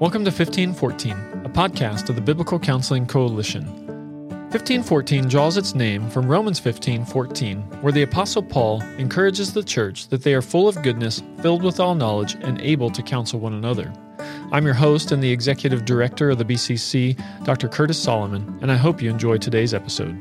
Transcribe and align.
Welcome 0.00 0.24
to 0.24 0.30
1514, 0.30 1.12
a 1.44 1.50
podcast 1.50 2.08
of 2.08 2.14
the 2.14 2.22
Biblical 2.22 2.58
Counseling 2.58 3.04
Coalition. 3.04 3.66
1514 4.48 5.28
draws 5.28 5.58
its 5.58 5.74
name 5.74 6.08
from 6.08 6.26
Romans 6.26 6.58
15:14, 6.58 7.58
where 7.82 7.92
the 7.92 8.00
apostle 8.00 8.42
Paul 8.42 8.80
encourages 8.96 9.52
the 9.52 9.62
church 9.62 10.08
that 10.08 10.22
they 10.22 10.32
are 10.32 10.40
full 10.40 10.68
of 10.68 10.82
goodness, 10.82 11.22
filled 11.42 11.62
with 11.62 11.80
all 11.80 11.94
knowledge, 11.94 12.38
and 12.40 12.58
able 12.62 12.88
to 12.88 13.02
counsel 13.02 13.40
one 13.40 13.52
another. 13.52 13.92
I'm 14.52 14.64
your 14.64 14.72
host 14.72 15.12
and 15.12 15.22
the 15.22 15.30
executive 15.30 15.84
director 15.84 16.30
of 16.30 16.38
the 16.38 16.46
BCC, 16.46 17.14
Dr. 17.44 17.68
Curtis 17.68 18.02
Solomon, 18.02 18.58
and 18.62 18.72
I 18.72 18.76
hope 18.76 19.02
you 19.02 19.10
enjoy 19.10 19.36
today's 19.36 19.74
episode. 19.74 20.16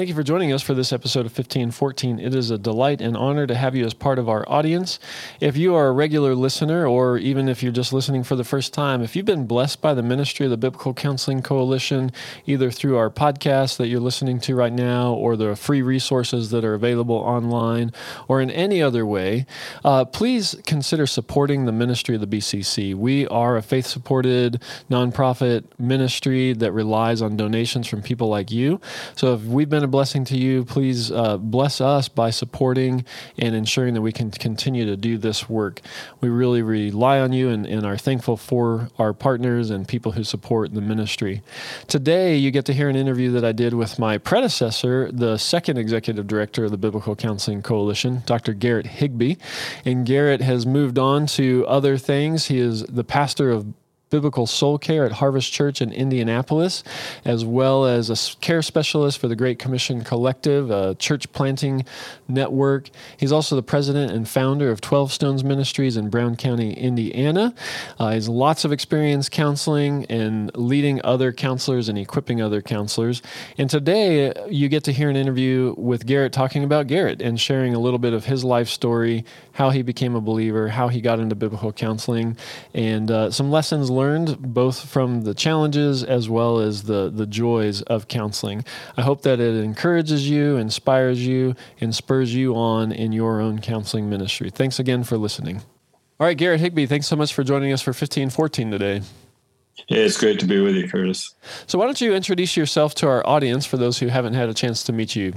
Thank 0.00 0.08
you 0.08 0.14
for 0.14 0.22
joining 0.22 0.50
us 0.50 0.62
for 0.62 0.72
this 0.72 0.94
episode 0.94 1.26
of 1.26 1.32
1514. 1.32 2.18
It 2.20 2.34
is 2.34 2.50
a 2.50 2.56
delight 2.56 3.02
and 3.02 3.14
honor 3.14 3.46
to 3.46 3.54
have 3.54 3.76
you 3.76 3.84
as 3.84 3.92
part 3.92 4.18
of 4.18 4.30
our 4.30 4.48
audience. 4.48 4.98
If 5.40 5.58
you 5.58 5.74
are 5.74 5.88
a 5.88 5.92
regular 5.92 6.34
listener, 6.34 6.86
or 6.86 7.18
even 7.18 7.50
if 7.50 7.62
you're 7.62 7.70
just 7.70 7.92
listening 7.92 8.24
for 8.24 8.34
the 8.34 8.42
first 8.42 8.72
time, 8.72 9.02
if 9.02 9.14
you've 9.14 9.26
been 9.26 9.46
blessed 9.46 9.82
by 9.82 9.92
the 9.92 10.02
ministry 10.02 10.46
of 10.46 10.50
the 10.50 10.56
Biblical 10.56 10.94
Counseling 10.94 11.42
Coalition, 11.42 12.12
either 12.46 12.70
through 12.70 12.96
our 12.96 13.10
podcast 13.10 13.76
that 13.76 13.88
you're 13.88 14.00
listening 14.00 14.40
to 14.40 14.54
right 14.54 14.72
now, 14.72 15.12
or 15.12 15.36
the 15.36 15.54
free 15.54 15.82
resources 15.82 16.48
that 16.50 16.64
are 16.64 16.72
available 16.72 17.16
online, 17.16 17.92
or 18.26 18.40
in 18.40 18.50
any 18.50 18.80
other 18.80 19.04
way, 19.04 19.44
uh, 19.84 20.06
please 20.06 20.56
consider 20.64 21.06
supporting 21.06 21.66
the 21.66 21.72
ministry 21.72 22.14
of 22.14 22.22
the 22.22 22.38
BCC. 22.38 22.94
We 22.94 23.26
are 23.26 23.58
a 23.58 23.62
faith 23.62 23.84
supported 23.84 24.62
nonprofit 24.90 25.64
ministry 25.78 26.54
that 26.54 26.72
relies 26.72 27.20
on 27.20 27.36
donations 27.36 27.86
from 27.86 28.00
people 28.00 28.28
like 28.28 28.50
you. 28.50 28.80
So 29.14 29.34
if 29.34 29.42
we've 29.42 29.68
been 29.68 29.89
blessing 29.90 30.24
to 30.26 30.36
you, 30.36 30.64
please 30.64 31.10
uh, 31.10 31.36
bless 31.36 31.80
us 31.80 32.08
by 32.08 32.30
supporting 32.30 33.04
and 33.38 33.54
ensuring 33.54 33.94
that 33.94 34.02
we 34.02 34.12
can 34.12 34.30
continue 34.30 34.84
to 34.86 34.96
do 34.96 35.18
this 35.18 35.48
work. 35.48 35.80
We 36.20 36.28
really 36.28 36.62
rely 36.62 37.20
on 37.20 37.32
you 37.32 37.48
and, 37.48 37.66
and 37.66 37.84
are 37.84 37.96
thankful 37.96 38.36
for 38.36 38.88
our 38.98 39.12
partners 39.12 39.70
and 39.70 39.86
people 39.86 40.12
who 40.12 40.24
support 40.24 40.72
the 40.74 40.80
ministry. 40.80 41.42
Today, 41.88 42.36
you 42.36 42.50
get 42.50 42.64
to 42.66 42.72
hear 42.72 42.88
an 42.88 42.96
interview 42.96 43.30
that 43.32 43.44
I 43.44 43.52
did 43.52 43.74
with 43.74 43.98
my 43.98 44.18
predecessor, 44.18 45.10
the 45.12 45.36
second 45.36 45.78
executive 45.78 46.26
director 46.26 46.64
of 46.64 46.70
the 46.70 46.78
Biblical 46.78 47.16
Counseling 47.16 47.62
Coalition, 47.62 48.22
Dr. 48.26 48.54
Garrett 48.54 48.86
Higbee. 48.86 49.36
And 49.84 50.06
Garrett 50.06 50.40
has 50.40 50.66
moved 50.66 50.98
on 50.98 51.26
to 51.26 51.66
other 51.66 51.98
things. 51.98 52.46
He 52.46 52.58
is 52.58 52.84
the 52.84 53.04
pastor 53.04 53.50
of 53.50 53.66
biblical 54.10 54.46
soul 54.46 54.76
care 54.76 55.04
at 55.04 55.12
Harvest 55.12 55.52
Church 55.52 55.80
in 55.80 55.92
Indianapolis, 55.92 56.82
as 57.24 57.44
well 57.44 57.86
as 57.86 58.10
a 58.10 58.36
care 58.40 58.60
specialist 58.60 59.18
for 59.18 59.28
the 59.28 59.36
Great 59.36 59.58
Commission 59.58 60.02
Collective, 60.02 60.70
a 60.70 60.96
church 60.96 61.32
planting 61.32 61.84
network. 62.28 62.90
He's 63.16 63.30
also 63.30 63.54
the 63.54 63.62
president 63.62 64.12
and 64.12 64.28
founder 64.28 64.70
of 64.70 64.80
12 64.80 65.12
Stones 65.12 65.44
Ministries 65.44 65.96
in 65.96 66.10
Brown 66.10 66.36
County, 66.36 66.72
Indiana. 66.72 67.54
Uh, 67.98 68.08
he 68.08 68.14
has 68.16 68.28
lots 68.28 68.64
of 68.64 68.72
experience 68.72 69.28
counseling 69.28 70.04
and 70.06 70.50
leading 70.56 71.00
other 71.04 71.32
counselors 71.32 71.88
and 71.88 71.96
equipping 71.96 72.42
other 72.42 72.60
counselors. 72.60 73.22
And 73.58 73.70
today 73.70 74.32
you 74.50 74.68
get 74.68 74.82
to 74.84 74.92
hear 74.92 75.08
an 75.08 75.16
interview 75.16 75.74
with 75.78 76.04
Garrett 76.04 76.32
talking 76.32 76.64
about 76.64 76.88
Garrett 76.88 77.22
and 77.22 77.40
sharing 77.40 77.74
a 77.74 77.78
little 77.78 77.98
bit 78.00 78.12
of 78.12 78.24
his 78.24 78.42
life 78.42 78.68
story, 78.68 79.24
how 79.52 79.70
he 79.70 79.82
became 79.82 80.16
a 80.16 80.20
believer, 80.20 80.68
how 80.68 80.88
he 80.88 81.00
got 81.00 81.20
into 81.20 81.36
biblical 81.36 81.72
counseling, 81.72 82.36
and 82.74 83.10
uh, 83.10 83.30
some 83.30 83.52
lessons 83.52 83.88
learned 83.88 83.99
learned 84.00 84.54
both 84.54 84.88
from 84.88 85.22
the 85.24 85.34
challenges 85.34 86.02
as 86.02 86.26
well 86.26 86.58
as 86.58 86.84
the, 86.84 87.10
the 87.14 87.26
joys 87.26 87.82
of 87.82 88.08
counseling. 88.08 88.64
I 88.96 89.02
hope 89.02 89.20
that 89.22 89.40
it 89.40 89.62
encourages 89.62 90.28
you, 90.28 90.56
inspires 90.56 91.26
you, 91.26 91.54
and 91.82 91.94
spurs 91.94 92.34
you 92.34 92.56
on 92.56 92.92
in 92.92 93.12
your 93.12 93.42
own 93.42 93.60
counseling 93.60 94.08
ministry. 94.08 94.48
Thanks 94.48 94.78
again 94.78 95.04
for 95.04 95.18
listening. 95.18 95.58
All 96.18 96.26
right, 96.26 96.36
Garrett 96.36 96.60
Higbee, 96.60 96.86
thanks 96.86 97.08
so 97.08 97.16
much 97.16 97.34
for 97.34 97.44
joining 97.44 97.72
us 97.72 97.82
for 97.82 97.90
1514 97.90 98.70
today. 98.70 99.02
Yeah, 99.88 99.98
it's 99.98 100.18
great 100.18 100.40
to 100.40 100.46
be 100.46 100.60
with 100.60 100.76
you, 100.76 100.88
Curtis. 100.88 101.34
So, 101.66 101.78
why 101.78 101.84
don't 101.84 102.00
you 102.00 102.14
introduce 102.14 102.56
yourself 102.56 102.94
to 102.96 103.06
our 103.06 103.26
audience 103.26 103.66
for 103.66 103.76
those 103.76 103.98
who 103.98 104.08
haven't 104.08 104.34
had 104.34 104.48
a 104.48 104.54
chance 104.54 104.82
to 104.84 104.92
meet 104.92 105.14
you? 105.14 105.34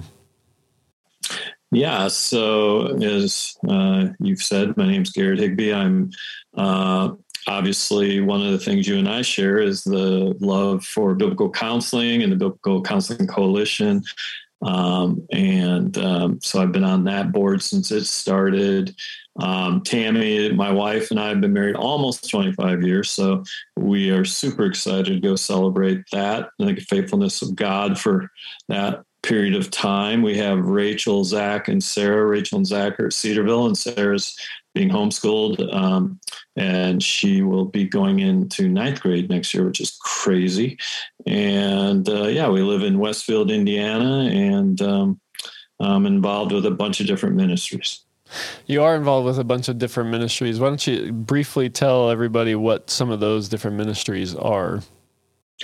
Yeah, 1.72 2.08
so 2.08 2.98
as 3.02 3.56
uh, 3.68 4.08
you've 4.20 4.44
said, 4.44 4.78
my 4.78 4.86
name's 4.86 5.12
Garrett 5.12 5.40
Higbee. 5.40 5.74
I'm 5.74 6.12
uh, 6.56 7.12
obviously 7.48 8.22
one 8.22 8.46
of 8.46 8.52
the 8.52 8.60
things 8.60 8.88
you 8.88 8.98
and 8.98 9.10
I 9.10 9.22
share 9.22 9.60
is 9.60 9.84
the 9.84 10.36
love 10.40 10.86
for 10.86 11.16
biblical 11.16 11.50
counseling 11.50 12.24
and 12.24 12.32
the 12.32 12.38
Biblical 12.38 12.82
Counseling 12.82 13.28
Coalition. 13.28 14.04
Um, 14.62 15.28
and 15.32 15.98
um, 15.98 16.40
so 16.42 16.62
I've 16.62 16.72
been 16.72 16.84
on 16.84 17.04
that 17.06 17.32
board 17.32 17.62
since 17.62 17.92
it 17.92 18.06
started. 18.06 18.96
Um, 19.40 19.82
Tammy, 19.82 20.52
my 20.54 20.72
wife, 20.72 21.12
and 21.12 21.20
I 21.20 21.30
have 21.30 21.42
been 21.42 21.54
married 21.54 21.76
almost 21.76 22.30
25 22.30 22.84
years. 22.84 23.10
So 23.10 23.44
we 23.76 24.12
are 24.12 24.26
super 24.26 24.66
excited 24.66 25.06
to 25.06 25.20
go 25.20 25.36
celebrate 25.36 26.04
that 26.12 26.50
and 26.60 26.70
the 26.70 26.82
faithfulness 26.82 27.42
of 27.42 27.56
God 27.56 28.00
for 28.00 28.30
that 28.70 29.04
period 29.24 29.56
of 29.56 29.72
time. 29.72 30.22
We 30.22 30.38
have 30.38 30.60
Rachel, 30.60 31.24
Zach, 31.24 31.68
and 31.68 31.84
Sarah. 31.84 32.26
Rachel 32.26 32.58
and 32.58 32.68
Zach 32.68 33.00
are 33.00 33.08
at 33.08 33.14
Cedarville, 33.14 33.66
and 33.66 33.78
Sarah's 33.78 34.38
being 34.74 34.90
homeschooled. 34.90 35.74
Um, 35.74 36.20
and 36.56 37.02
she 37.02 37.42
will 37.42 37.66
be 37.66 37.86
going 37.86 38.20
into 38.20 38.68
ninth 38.68 39.02
grade 39.02 39.30
next 39.30 39.54
year, 39.54 39.66
which 39.66 39.80
is 39.80 39.98
crazy. 40.02 40.78
And 41.26 42.08
uh, 42.08 42.28
yeah, 42.28 42.50
we 42.50 42.62
live 42.62 42.84
in 42.84 43.00
Westfield, 43.00 43.52
Indiana, 43.52 44.30
and 44.32 44.82
um, 44.82 45.20
I'm 45.80 46.06
involved 46.06 46.52
with 46.52 46.66
a 46.66 46.72
bunch 46.72 47.00
of 47.00 47.08
different 47.08 47.36
ministries. 47.36 48.00
You 48.66 48.84
are 48.84 48.96
involved 48.96 49.28
with 49.28 49.38
a 49.38 49.44
bunch 49.44 49.68
of 49.70 49.78
different 49.78 50.10
ministries. 50.10 50.60
Why 50.60 50.70
don't 50.70 50.88
you 50.88 51.12
briefly 51.12 51.70
tell 51.70 52.10
everybody 52.10 52.56
what 52.56 52.90
some 52.90 53.12
of 53.12 53.20
those 53.20 53.50
different 53.50 53.78
ministries 53.78 54.34
are? 54.36 54.82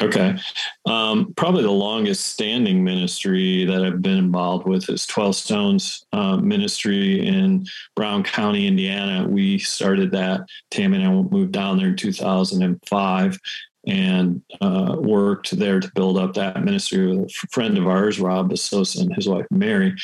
Okay. 0.02 0.38
Um, 0.86 1.34
probably 1.36 1.64
the 1.64 1.72
longest 1.72 2.28
standing 2.28 2.84
ministry 2.84 3.66
that 3.66 3.84
I've 3.84 4.02
been 4.02 4.18
involved 4.18 4.68
with 4.68 4.90
is 4.90 5.06
12 5.06 5.36
Stones 5.36 6.06
uh, 6.14 6.38
Ministry 6.38 7.26
in 7.26 7.66
Brown 7.96 8.24
County, 8.24 8.68
Indiana. 8.68 9.28
We 9.28 9.60
started 9.60 10.12
that. 10.12 10.42
Tammy 10.72 11.02
and 11.02 11.08
I 11.08 11.12
moved 11.12 11.52
down 11.52 11.78
there 11.78 11.88
in 11.88 11.96
2005 11.96 13.40
and 13.88 14.42
uh, 14.62 14.96
worked 15.00 15.58
there 15.58 15.80
to 15.80 15.92
build 15.96 16.18
up 16.18 16.34
that 16.34 16.64
ministry 16.64 17.08
with 17.08 17.30
a 17.30 17.48
friend 17.52 17.78
of 17.78 17.88
ours, 17.88 18.20
Rob 18.20 18.52
Basosa, 18.52 19.02
and 19.02 19.14
his 19.16 19.28
wife, 19.28 19.46
Mary. 19.52 19.96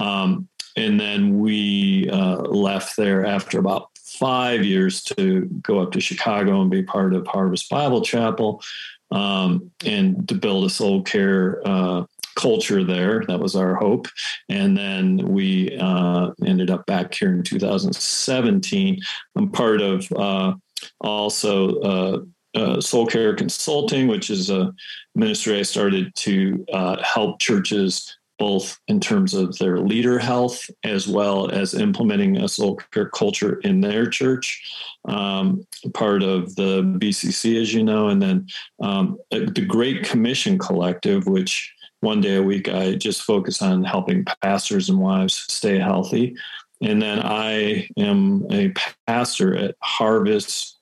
Um, 0.00 0.48
and 0.76 0.98
then 0.98 1.38
we 1.38 2.08
uh, 2.10 2.36
left 2.42 2.96
there 2.96 3.24
after 3.24 3.58
about 3.58 3.90
five 3.98 4.64
years 4.64 5.02
to 5.02 5.42
go 5.62 5.80
up 5.80 5.92
to 5.92 6.00
Chicago 6.00 6.60
and 6.60 6.70
be 6.70 6.82
part 6.82 7.14
of 7.14 7.26
Harvest 7.26 7.68
Bible 7.68 8.02
Chapel 8.02 8.62
um, 9.10 9.70
and 9.84 10.26
to 10.28 10.34
build 10.34 10.64
a 10.64 10.70
soul 10.70 11.02
care 11.02 11.60
uh, 11.66 12.04
culture 12.34 12.84
there. 12.84 13.22
That 13.26 13.40
was 13.40 13.56
our 13.56 13.74
hope. 13.74 14.06
And 14.48 14.76
then 14.76 15.28
we 15.28 15.76
uh, 15.78 16.30
ended 16.44 16.70
up 16.70 16.86
back 16.86 17.14
here 17.14 17.32
in 17.32 17.42
2017. 17.42 19.00
I'm 19.36 19.50
part 19.50 19.80
of 19.80 20.10
uh, 20.12 20.54
also 21.00 21.80
uh, 21.80 22.20
uh, 22.54 22.80
Soul 22.80 23.06
Care 23.06 23.34
Consulting, 23.34 24.08
which 24.08 24.30
is 24.30 24.50
a 24.50 24.72
ministry 25.14 25.58
I 25.58 25.62
started 25.62 26.14
to 26.16 26.64
uh, 26.72 27.02
help 27.02 27.40
churches 27.40 28.16
both 28.38 28.80
in 28.88 29.00
terms 29.00 29.34
of 29.34 29.56
their 29.58 29.78
leader 29.78 30.18
health 30.18 30.68
as 30.82 31.06
well 31.06 31.50
as 31.50 31.74
implementing 31.74 32.36
a 32.36 32.48
soul 32.48 32.76
care 32.92 33.08
culture 33.08 33.60
in 33.60 33.80
their 33.80 34.06
church. 34.06 34.62
Um, 35.06 35.66
part 35.92 36.22
of 36.22 36.54
the 36.56 36.82
BCC, 36.82 37.60
as 37.60 37.72
you 37.72 37.84
know, 37.84 38.08
and 38.08 38.20
then 38.20 38.46
um, 38.80 39.18
the 39.30 39.64
Great 39.66 40.04
Commission 40.04 40.58
Collective, 40.58 41.26
which 41.26 41.72
one 42.00 42.20
day 42.20 42.36
a 42.36 42.42
week 42.42 42.68
I 42.68 42.94
just 42.94 43.22
focus 43.22 43.62
on 43.62 43.84
helping 43.84 44.24
pastors 44.42 44.88
and 44.88 44.98
wives 44.98 45.34
stay 45.34 45.78
healthy. 45.78 46.36
And 46.82 47.00
then 47.00 47.20
I 47.20 47.88
am 47.96 48.46
a 48.50 48.72
pastor 49.06 49.56
at 49.56 49.76
Harvest 49.80 50.78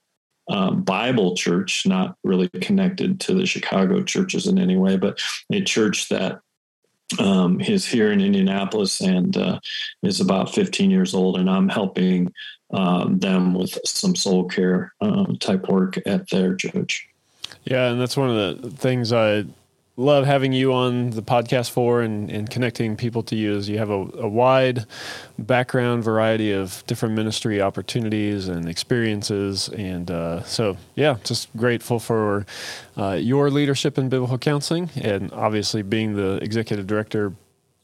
uh, 0.48 0.72
Bible 0.72 1.36
Church, 1.36 1.86
not 1.86 2.16
really 2.24 2.48
connected 2.48 3.20
to 3.20 3.34
the 3.34 3.46
Chicago 3.46 4.02
churches 4.02 4.46
in 4.46 4.58
any 4.58 4.76
way, 4.76 4.96
but 4.96 5.20
a 5.52 5.62
church 5.62 6.08
that 6.08 6.40
um, 7.18 7.60
is 7.60 7.86
here 7.86 8.12
in 8.12 8.20
Indianapolis 8.20 9.00
and 9.00 9.36
uh, 9.36 9.60
is 10.02 10.20
about 10.20 10.54
15 10.54 10.90
years 10.90 11.14
old, 11.14 11.36
and 11.36 11.48
I'm 11.48 11.68
helping 11.68 12.32
um, 12.72 13.18
them 13.18 13.54
with 13.54 13.78
some 13.84 14.16
soul 14.16 14.44
care 14.44 14.92
um, 15.00 15.36
type 15.38 15.68
work 15.68 15.98
at 16.06 16.28
their 16.30 16.54
church. 16.54 17.08
Yeah, 17.64 17.90
and 17.90 18.00
that's 18.00 18.16
one 18.16 18.30
of 18.30 18.62
the 18.62 18.70
things 18.70 19.12
I 19.12 19.44
love 19.96 20.24
having 20.24 20.52
you 20.52 20.72
on 20.72 21.10
the 21.10 21.22
podcast 21.22 21.70
for 21.70 22.00
and, 22.00 22.30
and 22.30 22.48
connecting 22.48 22.96
people 22.96 23.22
to 23.22 23.36
you 23.36 23.54
is 23.54 23.68
you 23.68 23.76
have 23.76 23.90
a, 23.90 24.08
a, 24.14 24.28
wide 24.28 24.86
background 25.38 26.02
variety 26.02 26.50
of 26.50 26.82
different 26.86 27.14
ministry 27.14 27.60
opportunities 27.60 28.48
and 28.48 28.68
experiences 28.68 29.68
and 29.68 30.10
uh, 30.10 30.42
so 30.44 30.78
yeah 30.94 31.16
just 31.24 31.54
grateful 31.56 31.98
for 31.98 32.46
uh, 32.96 33.12
your 33.12 33.50
leadership 33.50 33.98
in 33.98 34.08
biblical 34.08 34.38
counseling 34.38 34.88
and 34.96 35.30
obviously 35.32 35.82
being 35.82 36.16
the 36.16 36.36
executive 36.42 36.86
director 36.86 37.34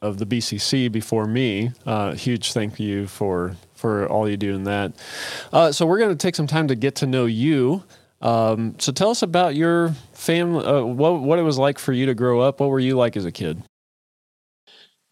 of 0.00 0.18
the 0.18 0.26
BCC 0.26 0.90
before 0.90 1.26
me. 1.26 1.72
Uh, 1.84 2.14
huge 2.14 2.52
thank 2.52 2.78
you 2.78 3.06
for 3.06 3.56
for 3.74 4.08
all 4.08 4.28
you 4.28 4.36
do 4.36 4.54
in 4.54 4.64
that. 4.64 4.92
Uh, 5.52 5.70
so 5.70 5.86
we're 5.86 5.98
going 5.98 6.10
to 6.10 6.16
take 6.16 6.34
some 6.34 6.48
time 6.48 6.66
to 6.66 6.74
get 6.74 6.96
to 6.96 7.06
know 7.06 7.26
you. 7.26 7.84
Um, 8.20 8.74
so 8.78 8.90
tell 8.92 9.10
us 9.10 9.22
about 9.22 9.54
your 9.54 9.90
family. 10.12 10.64
Uh, 10.64 10.82
what 10.82 11.20
what 11.20 11.38
it 11.38 11.42
was 11.42 11.58
like 11.58 11.78
for 11.78 11.92
you 11.92 12.06
to 12.06 12.14
grow 12.14 12.40
up. 12.40 12.60
What 12.60 12.70
were 12.70 12.80
you 12.80 12.96
like 12.96 13.16
as 13.16 13.24
a 13.24 13.32
kid? 13.32 13.62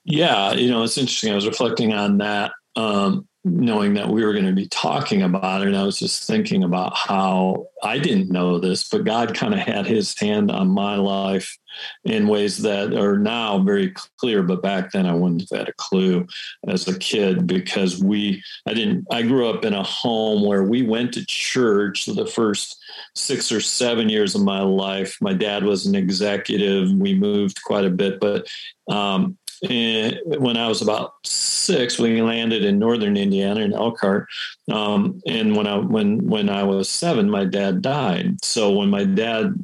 Yeah, 0.05 0.53
you 0.53 0.70
know, 0.70 0.82
it's 0.82 0.99
interesting. 0.99 1.32
I 1.32 1.35
was 1.35 1.47
reflecting 1.47 1.93
on 1.93 2.19
that. 2.19 2.53
Um, 2.76 3.26
knowing 3.46 3.94
that 3.94 4.08
we 4.08 4.25
were 4.25 4.32
going 4.32 4.44
to 4.44 4.52
be 4.52 4.66
talking 4.66 5.22
about 5.22 5.62
it. 5.62 5.69
And 5.69 5.76
I 5.76 5.84
was 5.84 6.00
just 6.00 6.26
thinking 6.26 6.64
about 6.64 6.96
how 6.96 7.69
I 7.81 7.98
didn't 7.98 8.28
know 8.28 8.58
this, 8.58 8.88
but 8.88 9.04
God 9.04 9.37
kind 9.37 9.54
of 9.54 9.60
had 9.60 9.87
his 9.87 10.19
hand 10.19 10.50
on 10.50 10.66
my 10.69 10.96
life 10.96 11.56
in 12.04 12.26
ways 12.26 12.58
that 12.62 12.93
are 12.93 13.16
now 13.16 13.60
very 13.60 13.94
clear. 14.19 14.43
But 14.43 14.62
back 14.62 14.90
then 14.90 15.06
I 15.06 15.14
wouldn't 15.14 15.48
have 15.48 15.58
had 15.60 15.69
a 15.69 15.75
clue 15.75 16.26
as 16.66 16.88
a 16.88 16.98
kid 16.98 17.46
because 17.46 18.02
we, 18.02 18.43
I 18.66 18.75
didn't, 18.75 19.06
I 19.12 19.22
grew 19.22 19.48
up 19.48 19.64
in 19.64 19.75
a 19.75 19.82
home 19.84 20.44
where 20.44 20.64
we 20.64 20.82
went 20.82 21.14
to 21.14 21.25
church 21.25 22.06
the 22.06 22.26
first 22.26 22.82
six 23.14 23.52
or 23.52 23.60
seven 23.60 24.08
years 24.08 24.34
of 24.34 24.43
my 24.43 24.60
life. 24.60 25.19
My 25.20 25.34
dad 25.34 25.62
was 25.62 25.87
an 25.87 25.94
executive. 25.94 26.90
We 26.90 27.14
moved 27.14 27.62
quite 27.62 27.84
a 27.84 27.90
bit, 27.90 28.19
but 28.19 28.48
um, 28.88 29.38
and 29.69 30.19
when 30.25 30.56
I 30.56 30.69
was 30.69 30.82
about 30.82 31.14
six, 31.25 31.99
we 31.99 32.20
landed 32.20 32.64
in 32.64 32.79
northern 32.79 33.17
Indiana 33.17 33.61
in 33.61 33.73
Elkhart. 33.73 34.29
Um, 34.70 35.23
and 35.26 35.56
when 35.56 35.67
I 35.67 35.79
when 35.79 36.26
when 36.26 36.49
I 36.49 36.62
was 36.62 36.88
seven, 36.88 37.31
my 37.31 37.44
dad 37.44 37.82
died. 37.82 38.44
So 38.44 38.70
when 38.70 38.91
my 38.91 39.05
dad 39.05 39.55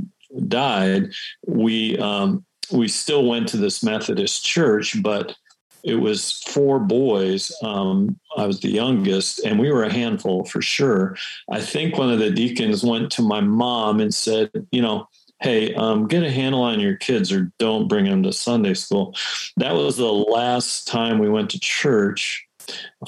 died, 0.48 1.12
we 1.46 1.98
um, 1.98 2.44
we 2.70 2.88
still 2.88 3.26
went 3.26 3.48
to 3.48 3.56
this 3.56 3.82
Methodist 3.82 4.44
church, 4.44 5.02
but 5.02 5.36
it 5.84 5.96
was 5.96 6.40
four 6.42 6.78
boys. 6.78 7.52
Um, 7.62 8.18
I 8.36 8.46
was 8.46 8.60
the 8.60 8.70
youngest, 8.70 9.40
and 9.44 9.58
we 9.58 9.70
were 9.70 9.82
a 9.82 9.92
handful 9.92 10.44
for 10.44 10.62
sure. 10.62 11.16
I 11.50 11.60
think 11.60 11.98
one 11.98 12.10
of 12.10 12.20
the 12.20 12.30
deacons 12.30 12.84
went 12.84 13.10
to 13.12 13.22
my 13.22 13.40
mom 13.40 14.00
and 14.00 14.14
said, 14.14 14.50
you 14.70 14.80
know 14.80 15.08
hey, 15.42 15.74
um, 15.74 16.06
get 16.06 16.22
a 16.22 16.30
handle 16.30 16.62
on 16.62 16.80
your 16.80 16.96
kids 16.96 17.32
or 17.32 17.52
don't 17.58 17.88
bring 17.88 18.04
them 18.04 18.22
to 18.22 18.32
Sunday 18.32 18.74
school. 18.74 19.14
That 19.56 19.74
was 19.74 19.96
the 19.96 20.12
last 20.12 20.86
time 20.86 21.18
we 21.18 21.28
went 21.28 21.50
to 21.50 21.60
church 21.60 22.46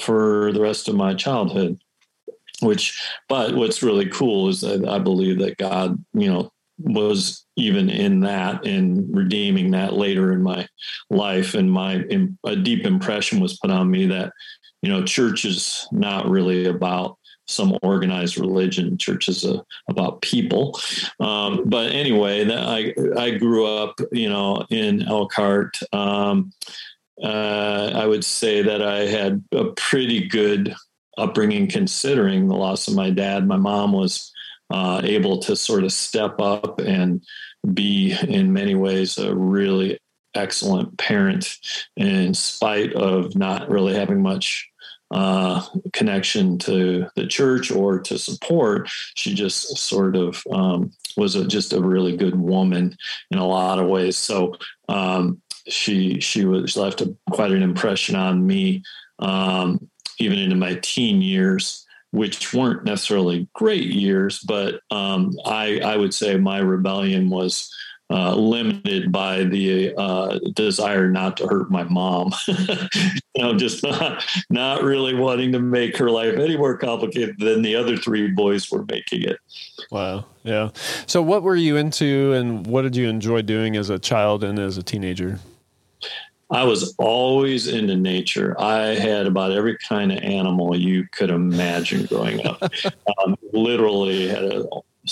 for 0.01 0.51
the 0.51 0.61
rest 0.61 0.87
of 0.87 0.95
my 0.95 1.13
childhood. 1.13 1.79
Which, 2.61 3.01
but 3.27 3.55
what's 3.55 3.83
really 3.83 4.07
cool 4.07 4.47
is 4.47 4.61
that 4.61 4.87
I 4.87 4.99
believe 4.99 5.39
that 5.39 5.57
God, 5.57 6.03
you 6.13 6.31
know, 6.31 6.51
was 6.77 7.45
even 7.55 7.89
in 7.89 8.21
that 8.21 8.65
and 8.65 9.15
redeeming 9.15 9.71
that 9.71 9.93
later 9.93 10.31
in 10.31 10.41
my 10.41 10.67
life. 11.09 11.53
And 11.53 11.71
my 11.71 12.05
a 12.45 12.55
deep 12.55 12.85
impression 12.85 13.39
was 13.39 13.57
put 13.57 13.71
on 13.71 13.89
me 13.89 14.07
that, 14.07 14.31
you 14.81 14.89
know, 14.89 15.03
church 15.03 15.45
is 15.45 15.87
not 15.91 16.29
really 16.29 16.65
about 16.65 17.17
some 17.47 17.77
organized 17.81 18.37
religion. 18.37 18.97
Church 18.97 19.29
is 19.29 19.43
a, 19.45 19.63
about 19.89 20.21
people. 20.21 20.79
Um, 21.19 21.63
but 21.65 21.91
anyway, 21.91 22.49
I 22.51 22.93
I 23.17 23.31
grew 23.31 23.65
up, 23.65 23.99
you 24.11 24.29
know, 24.29 24.65
in 24.69 25.03
Elkhart. 25.03 25.77
Um, 25.93 26.51
uh, 27.23 27.91
I 27.95 28.05
would 28.05 28.25
say 28.25 28.61
that 28.61 28.81
I 28.81 29.05
had 29.05 29.43
a 29.51 29.65
pretty 29.65 30.27
good 30.27 30.75
upbringing 31.17 31.67
considering 31.67 32.47
the 32.47 32.55
loss 32.55 32.87
of 32.87 32.95
my 32.95 33.09
dad. 33.09 33.47
My 33.47 33.57
mom 33.57 33.93
was 33.93 34.31
uh, 34.69 35.01
able 35.03 35.39
to 35.39 35.55
sort 35.55 35.83
of 35.83 35.93
step 35.93 36.41
up 36.41 36.79
and 36.79 37.21
be, 37.73 38.15
in 38.27 38.51
many 38.51 38.75
ways, 38.75 39.17
a 39.17 39.33
really 39.33 39.97
excellent 40.35 40.97
parent 40.97 41.57
in 41.95 42.33
spite 42.33 42.93
of 42.93 43.35
not 43.35 43.69
really 43.69 43.95
having 43.95 44.21
much 44.21 44.69
uh, 45.11 45.65
connection 45.93 46.57
to 46.59 47.07
the 47.15 47.27
church 47.27 47.71
or 47.71 47.99
to 47.99 48.17
support. 48.17 48.89
She 49.15 49.33
just 49.33 49.77
sort 49.77 50.15
of 50.15 50.43
um, 50.51 50.91
was 51.17 51.35
a, 51.35 51.45
just 51.45 51.73
a 51.73 51.81
really 51.81 52.17
good 52.17 52.35
woman 52.39 52.97
in 53.31 53.37
a 53.37 53.47
lot 53.47 53.79
of 53.79 53.87
ways. 53.87 54.17
So 54.17 54.55
um, 54.89 55.41
she 55.67 56.19
she 56.19 56.45
was 56.45 56.75
left 56.75 57.01
a, 57.01 57.15
quite 57.31 57.51
an 57.51 57.63
impression 57.63 58.15
on 58.15 58.45
me, 58.45 58.83
um, 59.19 59.89
even 60.19 60.39
into 60.39 60.55
my 60.55 60.75
teen 60.75 61.21
years. 61.21 61.81
Which 62.11 62.53
weren't 62.53 62.85
necessarily 62.85 63.49
great 63.51 63.87
years, 63.87 64.39
but 64.39 64.79
um, 64.89 65.33
I, 65.43 65.81
I 65.81 65.97
would 65.97 66.13
say 66.13 66.37
my 66.37 66.59
rebellion 66.59 67.29
was 67.29 67.69
uh, 68.09 68.35
limited 68.35 69.11
by 69.11 69.43
the 69.43 69.93
uh, 69.97 70.39
desire 70.53 71.09
not 71.09 71.37
to 71.37 71.47
hurt 71.47 71.71
my 71.71 71.83
mom. 71.83 72.31
you 72.47 72.57
know, 73.37 73.55
just 73.55 73.83
not, 73.83 74.23
not 74.49 74.83
really 74.83 75.15
wanting 75.15 75.51
to 75.51 75.59
make 75.59 75.97
her 75.97 76.09
life 76.09 76.37
any 76.37 76.55
more 76.55 76.77
complicated 76.77 77.35
than 77.39 77.61
the 77.61 77.75
other 77.75 77.97
three 77.97 78.27
boys 78.27 78.69
were 78.69 78.85
making 78.85 79.23
it. 79.23 79.37
Wow. 79.91 80.25
Yeah. 80.43 80.69
So, 81.07 81.21
what 81.21 81.41
were 81.41 81.55
you 81.55 81.77
into 81.77 82.33
and 82.33 82.67
what 82.67 82.83
did 82.83 82.95
you 82.95 83.09
enjoy 83.09 83.41
doing 83.41 83.75
as 83.75 83.89
a 83.89 83.97
child 83.97 84.43
and 84.43 84.59
as 84.59 84.77
a 84.77 84.83
teenager? 84.83 85.39
I 86.51 86.63
was 86.63 86.93
always 86.99 87.67
into 87.67 87.95
nature. 87.95 88.55
I 88.61 88.93
had 88.93 89.25
about 89.25 89.51
every 89.51 89.77
kind 89.79 90.11
of 90.11 90.19
animal 90.19 90.77
you 90.77 91.07
could 91.11 91.31
imagine 91.31 92.05
growing 92.05 92.45
up. 92.45 92.61
um, 93.25 93.35
literally 93.51 94.27
had 94.27 94.43
a 94.43 94.67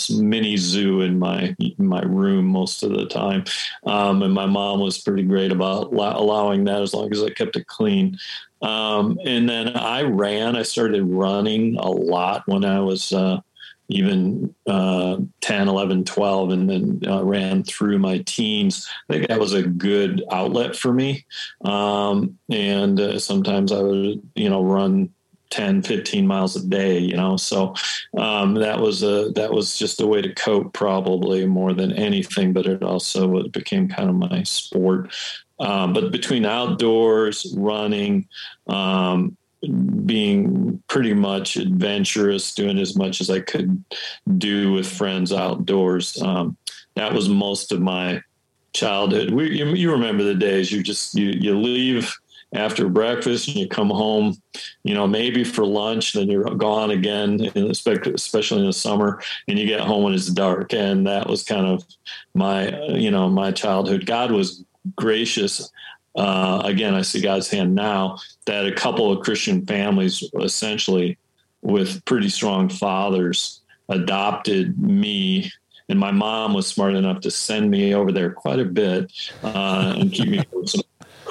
mini 0.10 0.58
zoo 0.58 1.02
in 1.02 1.20
my 1.20 1.56
in 1.60 1.86
my 1.86 2.02
room 2.02 2.46
most 2.46 2.84
of 2.84 2.92
the 2.92 3.06
time, 3.06 3.44
um, 3.86 4.22
and 4.24 4.34
my 4.34 4.46
mom 4.46 4.80
was 4.80 4.98
pretty 4.98 5.24
great 5.24 5.52
about 5.52 5.94
allowing 5.94 6.64
that 6.66 6.82
as 6.82 6.94
long 6.94 7.12
as 7.12 7.24
I 7.24 7.30
kept 7.30 7.56
it 7.56 7.68
clean. 7.68 8.18
Um, 8.62 9.20
and 9.26 9.48
then 9.50 9.76
I 9.76 10.04
ran. 10.04 10.56
I 10.56 10.64
started 10.64 11.04
running 11.04 11.76
a 11.78 11.90
lot 11.90 12.44
when 12.48 12.64
I 12.64 12.80
was 12.80 13.12
uh, 13.12 13.42
even 13.90 14.56
uh, 14.66 15.18
10, 15.42 15.68
11, 15.68 16.06
12, 16.06 16.50
and 16.52 16.70
then 16.70 17.02
uh, 17.08 17.24
ran 17.24 17.64
through 17.64 18.00
my 18.00 18.20
teens. 18.20 18.90
I 19.10 19.14
think 19.14 19.28
that 19.28 19.40
was 19.40 19.54
a 19.54 19.64
good 19.64 20.24
outlet 20.32 20.76
for 20.76 20.94
me. 20.94 21.26
Um, 21.66 22.40
and 22.50 23.00
uh, 23.00 23.20
sometimes 23.20 23.72
I 23.72 23.82
would, 23.82 24.22
you 24.36 24.50
know, 24.50 24.64
run 24.64 25.10
10 25.54 25.84
15 25.84 26.26
miles 26.26 26.56
a 26.56 26.66
day 26.68 26.98
you 26.98 27.16
know? 27.16 27.38
So 27.38 27.76
um, 28.18 28.56
that 28.56 28.80
was 28.80 29.04
a 29.04 29.30
that 29.36 29.52
was 29.52 29.78
just 29.78 30.02
a 30.02 30.08
way 30.08 30.22
to 30.22 30.34
cope 30.34 30.74
probably 30.74 31.46
more 31.46 31.74
than 31.74 31.94
anything 31.94 32.54
but 32.54 32.66
it 32.66 32.82
also 32.82 33.38
it 33.38 33.52
became 33.52 33.88
kind 33.88 34.10
of 34.10 34.16
my 34.16 34.44
sport. 34.44 35.14
Um, 35.60 35.94
but 35.94 36.12
between 36.12 36.46
outdoors 36.46 37.54
running 37.56 38.28
um, 38.68 39.38
being 40.06 40.82
pretty 40.88 41.14
much 41.14 41.56
adventurous 41.56 42.54
doing 42.54 42.80
as 42.80 42.98
much 42.98 43.22
as 43.22 43.30
i 43.30 43.40
could 43.40 43.82
do 44.38 44.74
with 44.74 44.86
friends 44.86 45.32
outdoors 45.32 46.22
um, 46.22 46.58
that 46.96 47.14
was 47.14 47.30
most 47.30 47.72
of 47.72 47.80
my 47.80 48.22
childhood. 48.74 49.32
We, 49.32 49.58
you, 49.58 49.68
you 49.68 49.92
remember 49.92 50.24
the 50.24 50.36
days 50.36 50.72
you 50.72 50.84
just 50.84 51.16
you, 51.16 51.30
you 51.30 51.58
leave 51.58 52.14
after 52.54 52.88
breakfast 52.88 53.48
and 53.48 53.58
you 53.58 53.68
come 53.68 53.90
home, 53.90 54.36
you 54.84 54.94
know, 54.94 55.08
maybe 55.08 55.44
for 55.44 55.66
lunch, 55.66 56.14
then 56.14 56.30
you're 56.30 56.44
gone 56.44 56.92
again, 56.92 57.42
especially 57.56 58.60
in 58.60 58.68
the 58.68 58.74
summer, 58.74 59.22
and 59.48 59.58
you 59.58 59.66
get 59.66 59.82
home 59.82 60.04
when 60.04 60.14
it's 60.14 60.28
dark. 60.28 60.74
And 60.74 61.08
that 61.08 61.28
was 61.28 61.44
kind 61.44 61.66
of 61.66 61.84
my, 62.34 62.78
you 62.90 63.12
know, 63.12 63.30
my 63.30 63.52
childhood. 63.52 64.06
God 64.06 64.32
was 64.32 64.64
gracious. 64.96 65.72
Uh, 66.16 66.62
again, 66.64 66.94
I 66.94 67.02
see 67.02 67.22
God's 67.22 67.50
hand 67.50 67.74
now 67.74 68.18
that 68.46 68.68
a 68.68 68.72
couple 68.74 69.12
of 69.12 69.24
Christian 69.24 69.66
families, 69.66 70.24
essentially 70.40 71.18
with 71.62 72.04
pretty 72.06 72.30
strong 72.30 72.70
fathers, 72.70 73.62
adopted 73.90 74.80
me 74.80 75.52
and 75.90 76.00
my 76.00 76.12
mom 76.12 76.54
was 76.54 76.68
smart 76.68 76.96
enough 76.96 77.22
to 77.22 77.32
send 77.32 77.70
me 77.70 77.94
over 77.94 78.12
there 78.12 78.32
quite 78.32 78.60
a 78.60 78.66
bit 78.66 79.12
uh, 79.44 79.96
and 79.98 80.12
keep 80.12 80.30
me 80.30 80.44
from 80.50 80.66
some 80.66 80.82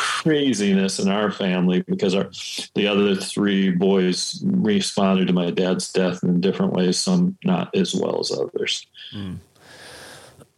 craziness 0.03 0.99
in 0.99 1.09
our 1.09 1.31
family 1.31 1.83
because 1.83 2.13
our 2.15 2.29
the 2.75 2.89
other 2.89 3.15
three 3.15 3.71
boys 3.71 4.43
responded 4.45 5.29
to 5.29 5.33
my 5.33 5.51
dad's 5.51 5.93
death 5.93 6.25
in 6.25 6.41
different 6.41 6.73
ways, 6.73 6.99
some 6.99 7.37
not 7.45 7.75
as 7.77 7.95
well 7.95 8.19
as 8.19 8.33
others. 8.33 8.85
Mm. 9.15 9.39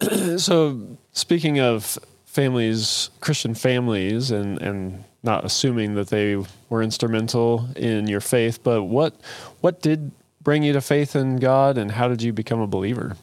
so, 0.40 0.96
speaking 1.12 1.60
of 1.60 1.98
families, 2.24 3.10
Christian 3.20 3.54
families, 3.54 4.30
and 4.30 4.60
and 4.62 5.04
not 5.22 5.44
assuming 5.44 5.94
that 5.94 6.08
they 6.08 6.42
were 6.70 6.82
instrumental 6.82 7.68
in 7.76 8.06
your 8.06 8.20
faith, 8.20 8.62
but 8.62 8.84
what 8.84 9.14
what 9.60 9.82
did 9.82 10.10
bring 10.42 10.62
you 10.62 10.72
to 10.72 10.80
faith 10.80 11.14
in 11.14 11.36
God, 11.36 11.76
and 11.76 11.90
how 11.92 12.08
did 12.08 12.22
you 12.22 12.32
become 12.32 12.60
a 12.60 12.66
believer? 12.66 13.16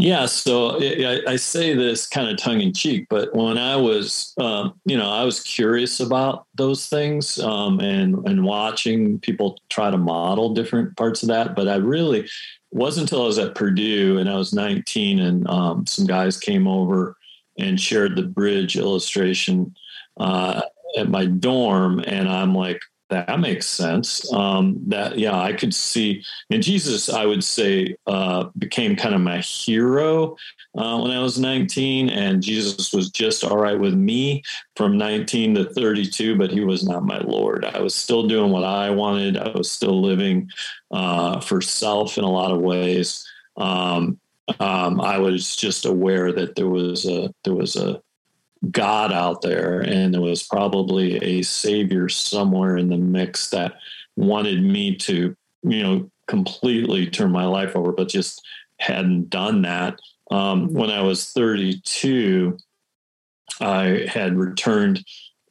Yeah, 0.00 0.26
so 0.26 0.80
I, 0.80 1.22
I, 1.26 1.34
say 1.34 1.74
this 1.74 2.06
kind 2.06 2.28
of 2.28 2.36
tongue 2.36 2.60
in 2.60 2.72
cheek, 2.72 3.08
but 3.10 3.34
when 3.34 3.58
I 3.58 3.74
was, 3.74 4.32
um, 4.38 4.74
you 4.84 4.96
know, 4.96 5.10
I 5.10 5.24
was 5.24 5.40
curious 5.40 5.98
about 5.98 6.46
those 6.54 6.86
things 6.88 7.40
um, 7.40 7.80
and 7.80 8.24
and 8.28 8.44
watching 8.44 9.18
people 9.18 9.60
try 9.70 9.90
to 9.90 9.98
model 9.98 10.54
different 10.54 10.96
parts 10.96 11.24
of 11.24 11.30
that. 11.30 11.56
But 11.56 11.66
I 11.66 11.76
really 11.76 12.28
wasn't 12.70 13.10
until 13.10 13.24
I 13.24 13.26
was 13.26 13.40
at 13.40 13.56
Purdue 13.56 14.18
and 14.18 14.30
I 14.30 14.36
was 14.36 14.54
19, 14.54 15.18
and 15.18 15.48
um, 15.48 15.84
some 15.84 16.06
guys 16.06 16.38
came 16.38 16.68
over 16.68 17.16
and 17.58 17.80
shared 17.80 18.14
the 18.14 18.22
bridge 18.22 18.76
illustration 18.76 19.74
uh, 20.16 20.62
at 20.96 21.08
my 21.08 21.26
dorm, 21.26 21.98
and 22.06 22.28
I'm 22.28 22.54
like, 22.54 22.80
that 23.10 23.40
makes 23.40 23.66
sense. 23.66 24.30
Um, 24.32 24.78
that 24.86 25.18
yeah, 25.18 25.38
I 25.38 25.52
could 25.52 25.74
see. 25.74 26.22
And 26.50 26.62
Jesus, 26.62 27.08
I 27.08 27.24
would 27.24 27.42
say, 27.42 27.96
uh, 28.06 28.48
became 28.58 28.96
kind 28.96 29.14
of 29.14 29.20
my 29.20 29.38
hero 29.38 30.36
uh, 30.76 30.98
when 31.00 31.10
I 31.10 31.20
was 31.22 31.38
19, 31.38 32.10
and 32.10 32.42
Jesus 32.42 32.92
was 32.92 33.10
just 33.10 33.44
all 33.44 33.56
right 33.56 33.78
with 33.78 33.94
me 33.94 34.42
from 34.76 34.98
19 34.98 35.54
to 35.54 35.64
32, 35.64 36.36
but 36.36 36.50
he 36.50 36.60
was 36.60 36.84
not 36.84 37.04
my 37.04 37.18
Lord. 37.20 37.64
I 37.64 37.80
was 37.80 37.94
still 37.94 38.26
doing 38.28 38.52
what 38.52 38.64
I 38.64 38.90
wanted. 38.90 39.38
I 39.38 39.50
was 39.50 39.70
still 39.70 40.00
living 40.02 40.50
uh, 40.90 41.40
for 41.40 41.60
self 41.60 42.18
in 42.18 42.24
a 42.24 42.30
lot 42.30 42.52
of 42.52 42.60
ways. 42.60 43.26
Um, 43.56 44.20
um, 44.60 45.00
I 45.00 45.18
was 45.18 45.56
just 45.56 45.84
aware 45.84 46.32
that 46.32 46.56
there 46.56 46.68
was 46.68 47.06
a 47.06 47.32
there 47.44 47.54
was 47.54 47.76
a 47.76 48.00
God 48.70 49.12
out 49.12 49.42
there, 49.42 49.80
and 49.80 50.12
there 50.12 50.20
was 50.20 50.42
probably 50.42 51.16
a 51.16 51.42
savior 51.42 52.08
somewhere 52.08 52.76
in 52.76 52.88
the 52.88 52.96
mix 52.96 53.50
that 53.50 53.74
wanted 54.16 54.62
me 54.62 54.96
to, 54.96 55.36
you 55.62 55.82
know, 55.82 56.10
completely 56.26 57.06
turn 57.06 57.30
my 57.30 57.46
life 57.46 57.76
over, 57.76 57.92
but 57.92 58.08
just 58.08 58.44
hadn't 58.78 59.30
done 59.30 59.62
that. 59.62 59.98
Um, 60.30 60.72
when 60.72 60.90
I 60.90 61.02
was 61.02 61.30
32, 61.30 62.58
I 63.60 64.06
had 64.08 64.36
returned 64.36 65.04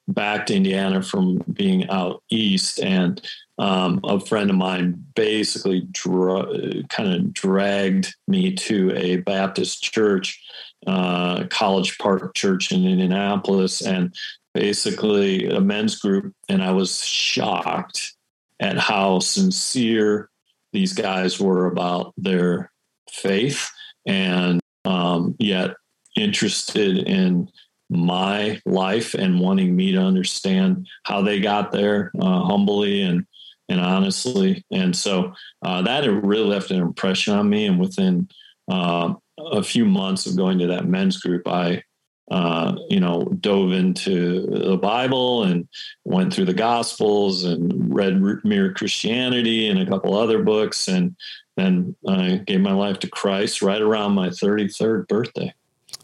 back 0.08 0.46
to 0.46 0.56
Indiana 0.56 1.02
from 1.02 1.44
being 1.52 1.90
out 1.90 2.24
east, 2.30 2.80
and 2.80 3.22
um, 3.58 4.00
a 4.04 4.20
friend 4.20 4.50
of 4.50 4.56
mine 4.56 5.04
basically 5.16 5.88
dra- 5.92 6.84
kind 6.90 7.14
of 7.14 7.34
dragged 7.34 8.16
me 8.28 8.54
to 8.54 8.94
a 8.96 9.18
Baptist 9.18 9.82
church 9.82 10.42
uh, 10.86 11.46
College 11.50 11.98
Park 11.98 12.36
Church 12.36 12.72
in 12.72 12.86
Indianapolis, 12.86 13.82
and 13.82 14.14
basically 14.54 15.48
a 15.48 15.60
men's 15.60 16.00
group. 16.00 16.34
And 16.50 16.64
I 16.64 16.72
was 16.72 17.04
shocked 17.04 18.14
at 18.60 18.78
how 18.78 19.20
sincere 19.20 20.30
these 20.74 20.94
guys 20.94 21.40
were 21.40 21.68
about 21.68 22.14
their 22.18 22.72
faith 23.10 23.70
and 24.06 24.60
um, 24.86 25.36
yet 25.40 25.76
interested 26.16 26.98
in 26.98 27.50
my 27.90 28.60
life 28.66 29.14
and 29.14 29.40
wanting 29.40 29.76
me 29.76 29.92
to 29.94 30.00
understand 30.00 30.88
how 31.04 31.22
they 31.22 31.40
got 31.40 31.72
there 31.72 32.12
uh, 32.20 32.42
humbly 32.42 33.02
and 33.02 33.26
and 33.70 33.80
honestly 33.80 34.66
and 34.72 34.96
so 34.96 35.34
uh, 35.64 35.82
that 35.82 36.06
really 36.06 36.46
left 36.46 36.72
an 36.72 36.82
impression 36.82 37.34
on 37.34 37.50
me 37.50 37.66
and 37.66 37.80
within 37.80 38.28
uh, 38.70 39.14
a 39.38 39.64
few 39.64 39.86
months 39.86 40.26
of 40.26 40.36
going 40.36 40.60
to 40.60 40.68
that 40.68 40.86
men's 40.86 41.18
group, 41.18 41.48
I, 41.48 41.84
uh, 42.30 42.76
you 42.90 43.00
know, 43.00 43.24
dove 43.40 43.72
into 43.72 44.46
the 44.48 44.78
Bible 44.78 45.44
and 45.44 45.68
went 46.04 46.34
through 46.34 46.46
the 46.46 46.54
Gospels 46.54 47.44
and 47.44 47.94
read 47.94 48.22
Mere 48.44 48.74
Christianity 48.74 49.68
and 49.68 49.80
a 49.80 49.86
couple 49.86 50.18
other 50.18 50.44
books, 50.44 50.88
and 50.88 51.16
then 51.56 51.96
I 52.08 52.42
gave 52.46 52.62
my 52.62 52.74
life 52.74 53.00
to 53.00 53.10
Christ 53.10 53.62
right 53.62 53.82
around 53.82 54.14
my 54.14 54.30
33rd 54.30 55.08
birthday. 55.08 55.54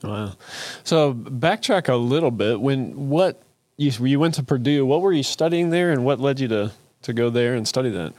Wow! 0.02 0.34
So 0.84 1.14
backtrack 1.14 1.90
a 1.90 1.96
little 1.96 2.32
bit. 2.32 2.60
When 2.60 3.10
what 3.10 3.42
you 3.78 3.92
you 4.06 4.20
went 4.20 4.36
to 4.36 4.44
Purdue? 4.44 4.86
What 4.86 5.02
were 5.02 5.14
you 5.14 5.24
studying 5.24 5.70
there, 5.70 5.92
and 5.92 6.06
what 6.06 6.20
led 6.20 6.40
you 6.40 6.48
to 6.50 6.72
to 7.04 7.14
go 7.14 7.30
there 7.30 7.54
and 7.54 7.68
study 7.68 7.90
that? 7.92 8.14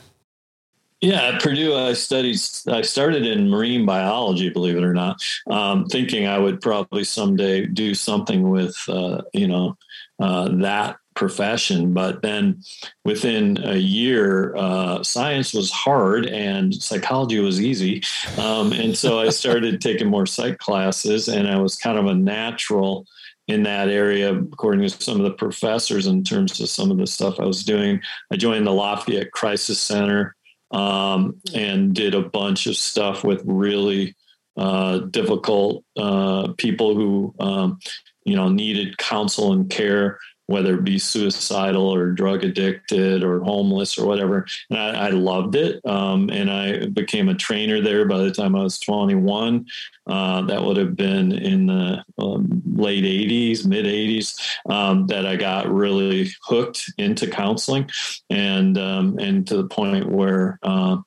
Yeah, 1.04 1.34
at 1.34 1.42
Purdue, 1.42 1.76
I 1.76 1.92
studied. 1.92 2.40
I 2.66 2.80
started 2.80 3.26
in 3.26 3.50
marine 3.50 3.84
biology, 3.84 4.48
believe 4.48 4.78
it 4.78 4.82
or 4.82 4.94
not, 4.94 5.22
um, 5.50 5.84
thinking 5.84 6.26
I 6.26 6.38
would 6.38 6.62
probably 6.62 7.04
someday 7.04 7.66
do 7.66 7.94
something 7.94 8.48
with, 8.48 8.74
uh, 8.88 9.20
you 9.34 9.46
know, 9.46 9.76
uh, 10.18 10.48
that 10.62 10.96
profession. 11.14 11.92
But 11.92 12.22
then, 12.22 12.62
within 13.04 13.62
a 13.64 13.76
year, 13.76 14.56
uh, 14.56 15.02
science 15.02 15.52
was 15.52 15.70
hard 15.70 16.24
and 16.24 16.74
psychology 16.74 17.38
was 17.38 17.60
easy, 17.60 18.02
um, 18.38 18.72
and 18.72 18.96
so 18.96 19.18
I 19.18 19.28
started 19.42 19.82
taking 19.82 20.08
more 20.08 20.24
psych 20.24 20.56
classes, 20.56 21.28
and 21.28 21.46
I 21.46 21.58
was 21.58 21.76
kind 21.76 21.98
of 21.98 22.06
a 22.06 22.14
natural 22.14 23.06
in 23.46 23.64
that 23.64 23.90
area, 23.90 24.34
according 24.34 24.88
to 24.88 25.02
some 25.02 25.20
of 25.20 25.24
the 25.24 25.36
professors, 25.36 26.06
in 26.06 26.24
terms 26.24 26.58
of 26.60 26.70
some 26.70 26.90
of 26.90 26.96
the 26.96 27.06
stuff 27.06 27.38
I 27.38 27.44
was 27.44 27.62
doing. 27.62 28.00
I 28.32 28.36
joined 28.36 28.66
the 28.66 28.72
Lafayette 28.72 29.32
Crisis 29.32 29.78
Center 29.78 30.34
um, 30.74 31.40
and 31.54 31.94
did 31.94 32.14
a 32.14 32.28
bunch 32.28 32.66
of 32.66 32.76
stuff 32.76 33.22
with 33.22 33.42
really 33.44 34.14
uh, 34.56 34.98
difficult 34.98 35.84
uh, 35.96 36.52
people 36.58 36.94
who 36.94 37.34
um, 37.38 37.78
you 38.24 38.34
know 38.36 38.48
needed 38.48 38.98
counsel 38.98 39.52
and 39.52 39.70
care 39.70 40.18
whether 40.46 40.74
it 40.74 40.84
be 40.84 40.98
suicidal 40.98 41.88
or 41.88 42.10
drug 42.10 42.44
addicted 42.44 43.24
or 43.24 43.40
homeless 43.40 43.96
or 43.98 44.06
whatever. 44.06 44.46
And 44.70 44.78
I, 44.78 45.06
I 45.06 45.10
loved 45.10 45.56
it. 45.56 45.84
Um, 45.86 46.28
and 46.30 46.50
I 46.50 46.86
became 46.86 47.28
a 47.28 47.34
trainer 47.34 47.80
there 47.80 48.04
by 48.06 48.18
the 48.18 48.30
time 48.30 48.54
I 48.54 48.62
was 48.62 48.78
21. 48.78 49.66
Uh, 50.06 50.42
that 50.42 50.62
would 50.62 50.76
have 50.76 50.96
been 50.96 51.32
in 51.32 51.66
the 51.66 52.04
um, 52.18 52.62
late 52.74 53.04
80s, 53.04 53.66
mid 53.66 53.86
80s, 53.86 54.38
um, 54.68 55.06
that 55.06 55.24
I 55.24 55.36
got 55.36 55.72
really 55.72 56.30
hooked 56.42 56.92
into 56.98 57.26
counseling 57.26 57.88
and, 58.28 58.76
um, 58.76 59.18
and 59.18 59.46
to 59.46 59.56
the 59.56 59.68
point 59.68 60.10
where, 60.10 60.58
uh, 60.62 60.98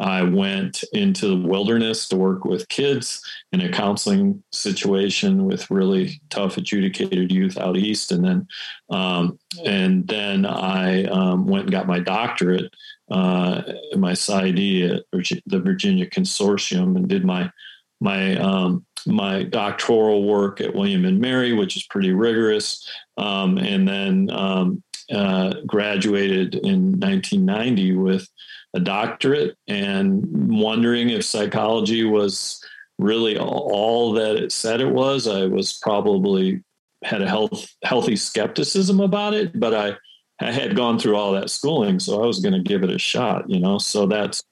I 0.00 0.22
went 0.22 0.84
into 0.92 1.28
the 1.28 1.48
wilderness 1.48 2.08
to 2.08 2.16
work 2.16 2.44
with 2.44 2.68
kids 2.68 3.20
in 3.52 3.60
a 3.60 3.70
counseling 3.70 4.42
situation 4.52 5.44
with 5.44 5.70
really 5.70 6.20
tough 6.30 6.56
adjudicated 6.56 7.32
youth 7.32 7.58
out 7.58 7.76
east, 7.76 8.12
and 8.12 8.24
then 8.24 8.48
um, 8.90 9.38
and 9.64 10.06
then 10.06 10.46
I 10.46 11.04
um, 11.04 11.46
went 11.46 11.64
and 11.64 11.72
got 11.72 11.88
my 11.88 11.98
doctorate, 11.98 12.72
uh, 13.10 13.62
my 13.96 14.12
PsyD 14.12 14.98
at 14.98 15.42
the 15.46 15.60
Virginia 15.60 16.08
Consortium, 16.08 16.96
and 16.96 17.08
did 17.08 17.24
my 17.24 17.50
my 18.00 18.36
um, 18.36 18.86
my 19.06 19.42
doctoral 19.42 20.24
work 20.24 20.60
at 20.60 20.74
William 20.74 21.04
and 21.04 21.20
Mary, 21.20 21.52
which 21.52 21.76
is 21.76 21.84
pretty 21.84 22.12
rigorous, 22.12 22.88
um, 23.16 23.58
and 23.58 23.88
then 23.88 24.30
um, 24.30 24.82
uh, 25.12 25.54
graduated 25.66 26.54
in 26.54 26.92
1990 27.00 27.96
with 27.96 28.28
a 28.74 28.80
doctorate 28.80 29.56
and 29.66 30.24
wondering 30.50 31.10
if 31.10 31.24
psychology 31.24 32.04
was 32.04 32.62
really 32.98 33.38
all 33.38 34.12
that 34.12 34.36
it 34.36 34.52
said 34.52 34.80
it 34.80 34.90
was. 34.90 35.26
I 35.26 35.46
was 35.46 35.78
probably 35.78 36.62
had 37.04 37.22
a 37.22 37.28
health, 37.28 37.68
healthy 37.84 38.16
skepticism 38.16 39.00
about 39.00 39.34
it, 39.34 39.58
but 39.58 39.74
I, 39.74 39.96
I 40.40 40.52
had 40.52 40.76
gone 40.76 40.98
through 40.98 41.16
all 41.16 41.32
that 41.32 41.50
schooling, 41.50 41.98
so 41.98 42.22
I 42.22 42.26
was 42.26 42.40
going 42.40 42.54
to 42.54 42.60
give 42.60 42.82
it 42.82 42.90
a 42.90 42.98
shot, 42.98 43.48
you 43.48 43.60
know. 43.60 43.78
So 43.78 44.06
that's 44.06 44.42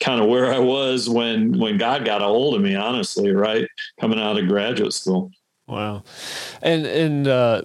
kind 0.00 0.20
of 0.20 0.28
where 0.28 0.52
I 0.52 0.58
was 0.58 1.08
when 1.08 1.58
when 1.58 1.78
God 1.78 2.04
got 2.04 2.22
a 2.22 2.26
hold 2.26 2.54
of 2.54 2.62
me, 2.62 2.74
honestly, 2.74 3.32
right? 3.32 3.66
Coming 4.00 4.20
out 4.20 4.38
of 4.38 4.48
graduate 4.48 4.92
school. 4.92 5.30
Wow. 5.66 6.04
And 6.62 6.86
and 6.86 7.28
uh, 7.28 7.62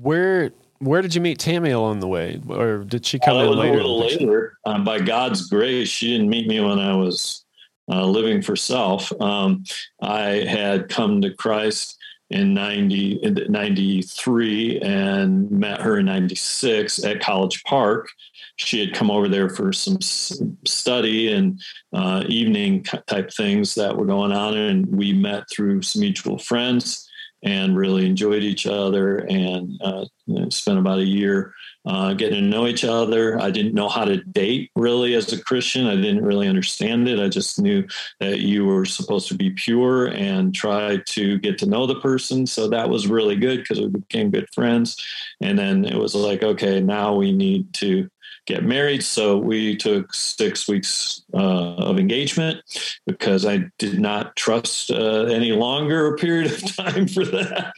where 0.00 0.52
where 0.82 1.00
did 1.00 1.14
you 1.14 1.20
meet 1.20 1.38
Tammy 1.38 1.70
along 1.70 2.00
the 2.00 2.08
way, 2.08 2.40
or 2.48 2.78
did 2.78 3.06
she 3.06 3.18
come 3.20 3.36
in 3.36 3.56
later? 3.56 3.74
A 3.74 3.76
little 3.76 4.00
later. 4.00 4.58
Um, 4.66 4.82
by 4.82 4.98
God's 4.98 5.48
grace, 5.48 5.88
she 5.88 6.08
didn't 6.10 6.28
meet 6.28 6.48
me 6.48 6.60
when 6.60 6.80
I 6.80 6.96
was 6.96 7.44
uh, 7.90 8.04
living 8.04 8.42
for 8.42 8.56
self. 8.56 9.12
Um, 9.20 9.64
I 10.00 10.44
had 10.48 10.88
come 10.88 11.20
to 11.22 11.32
Christ 11.34 11.96
in 12.30 12.52
90, 12.54 13.46
93 13.48 14.80
and 14.80 15.50
met 15.50 15.80
her 15.82 15.98
in 15.98 16.06
96 16.06 17.04
at 17.04 17.20
College 17.20 17.62
Park. 17.64 18.08
She 18.56 18.80
had 18.80 18.94
come 18.94 19.10
over 19.10 19.28
there 19.28 19.48
for 19.48 19.72
some 19.72 20.00
study 20.00 21.32
and 21.32 21.60
uh, 21.92 22.24
evening 22.26 22.82
type 22.82 23.32
things 23.32 23.74
that 23.76 23.96
were 23.96 24.06
going 24.06 24.32
on, 24.32 24.56
and 24.56 24.86
we 24.86 25.12
met 25.12 25.44
through 25.48 25.82
some 25.82 26.00
mutual 26.00 26.38
friends 26.38 27.08
and 27.42 27.76
really 27.76 28.06
enjoyed 28.06 28.42
each 28.42 28.66
other 28.66 29.18
and 29.18 29.80
uh, 29.82 30.04
spent 30.50 30.78
about 30.78 30.98
a 30.98 31.04
year 31.04 31.52
uh, 31.84 32.14
getting 32.14 32.42
to 32.44 32.48
know 32.48 32.66
each 32.66 32.84
other. 32.84 33.40
I 33.40 33.50
didn't 33.50 33.74
know 33.74 33.88
how 33.88 34.04
to 34.04 34.18
date 34.18 34.70
really 34.76 35.14
as 35.14 35.32
a 35.32 35.42
Christian. 35.42 35.86
I 35.86 35.96
didn't 35.96 36.24
really 36.24 36.48
understand 36.48 37.08
it. 37.08 37.18
I 37.18 37.28
just 37.28 37.60
knew 37.60 37.84
that 38.20 38.40
you 38.40 38.64
were 38.64 38.84
supposed 38.84 39.28
to 39.28 39.34
be 39.34 39.50
pure 39.50 40.06
and 40.06 40.54
try 40.54 40.98
to 40.98 41.38
get 41.38 41.58
to 41.58 41.66
know 41.66 41.86
the 41.86 42.00
person. 42.00 42.46
So 42.46 42.68
that 42.68 42.88
was 42.88 43.08
really 43.08 43.36
good 43.36 43.58
because 43.60 43.80
we 43.80 43.88
became 43.88 44.30
good 44.30 44.48
friends. 44.54 44.96
And 45.40 45.58
then 45.58 45.84
it 45.84 45.96
was 45.96 46.14
like, 46.14 46.42
okay, 46.42 46.80
now 46.80 47.14
we 47.14 47.32
need 47.32 47.72
to 47.74 48.08
get 48.46 48.64
married. 48.64 49.04
So 49.04 49.38
we 49.38 49.76
took 49.76 50.12
six 50.14 50.68
weeks 50.68 51.22
uh, 51.34 51.74
of 51.74 51.98
engagement 51.98 52.60
because 53.06 53.46
I 53.46 53.64
did 53.78 54.00
not 54.00 54.34
trust 54.36 54.90
uh, 54.90 55.24
any 55.24 55.52
longer 55.52 56.16
period 56.16 56.52
of 56.52 56.76
time 56.76 57.06
for 57.06 57.24
that. 57.24 57.72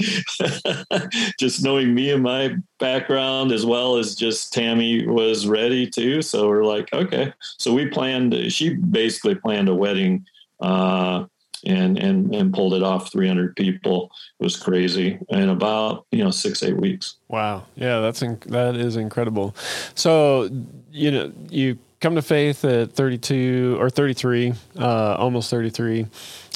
just 1.38 1.62
knowing 1.62 1.94
me 1.94 2.10
and 2.10 2.22
my 2.22 2.56
background, 2.78 3.52
as 3.52 3.66
well 3.66 3.96
as 3.96 4.14
just 4.14 4.52
Tammy 4.52 5.06
was 5.06 5.46
ready 5.46 5.88
too. 5.88 6.22
So 6.22 6.48
we're 6.48 6.64
like, 6.64 6.92
okay. 6.92 7.32
So 7.58 7.72
we 7.74 7.88
planned, 7.88 8.52
she 8.52 8.74
basically 8.74 9.34
planned 9.34 9.68
a 9.68 9.74
wedding. 9.74 10.26
Uh, 10.60 11.26
and 11.66 11.98
and 11.98 12.34
and 12.34 12.52
pulled 12.52 12.74
it 12.74 12.82
off 12.82 13.12
300 13.12 13.56
people. 13.56 14.10
It 14.40 14.44
was 14.44 14.56
crazy 14.56 15.18
in 15.28 15.48
about 15.48 16.06
you 16.10 16.22
know 16.22 16.30
six 16.30 16.62
eight 16.62 16.76
weeks. 16.76 17.16
Wow. 17.28 17.64
Yeah 17.76 18.00
that's 18.00 18.20
inc- 18.20 18.44
that 18.44 18.76
is 18.76 18.96
incredible. 18.96 19.54
So 19.94 20.50
you 20.90 21.10
know 21.10 21.32
you 21.50 21.78
come 22.00 22.14
to 22.14 22.22
faith 22.22 22.64
at 22.64 22.92
32 22.92 23.78
or 23.80 23.88
33 23.88 24.52
uh, 24.78 25.16
almost 25.18 25.50
33 25.50 26.06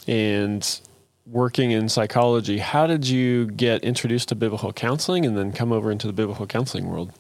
and 0.07 0.81
working 1.27 1.71
in 1.71 1.88
psychology 1.88 2.59
how 2.59 2.87
did 2.87 3.09
you 3.09 3.47
get 3.47 3.83
introduced 3.83 4.29
to 4.29 4.35
biblical 4.35 4.73
counseling 4.73 5.25
and 5.25 5.38
then 5.38 5.53
come 5.53 5.73
over 5.73 5.91
into 5.91 6.07
the 6.07 6.12
biblical 6.12 6.47
counseling 6.47 6.88
world? 6.88 7.12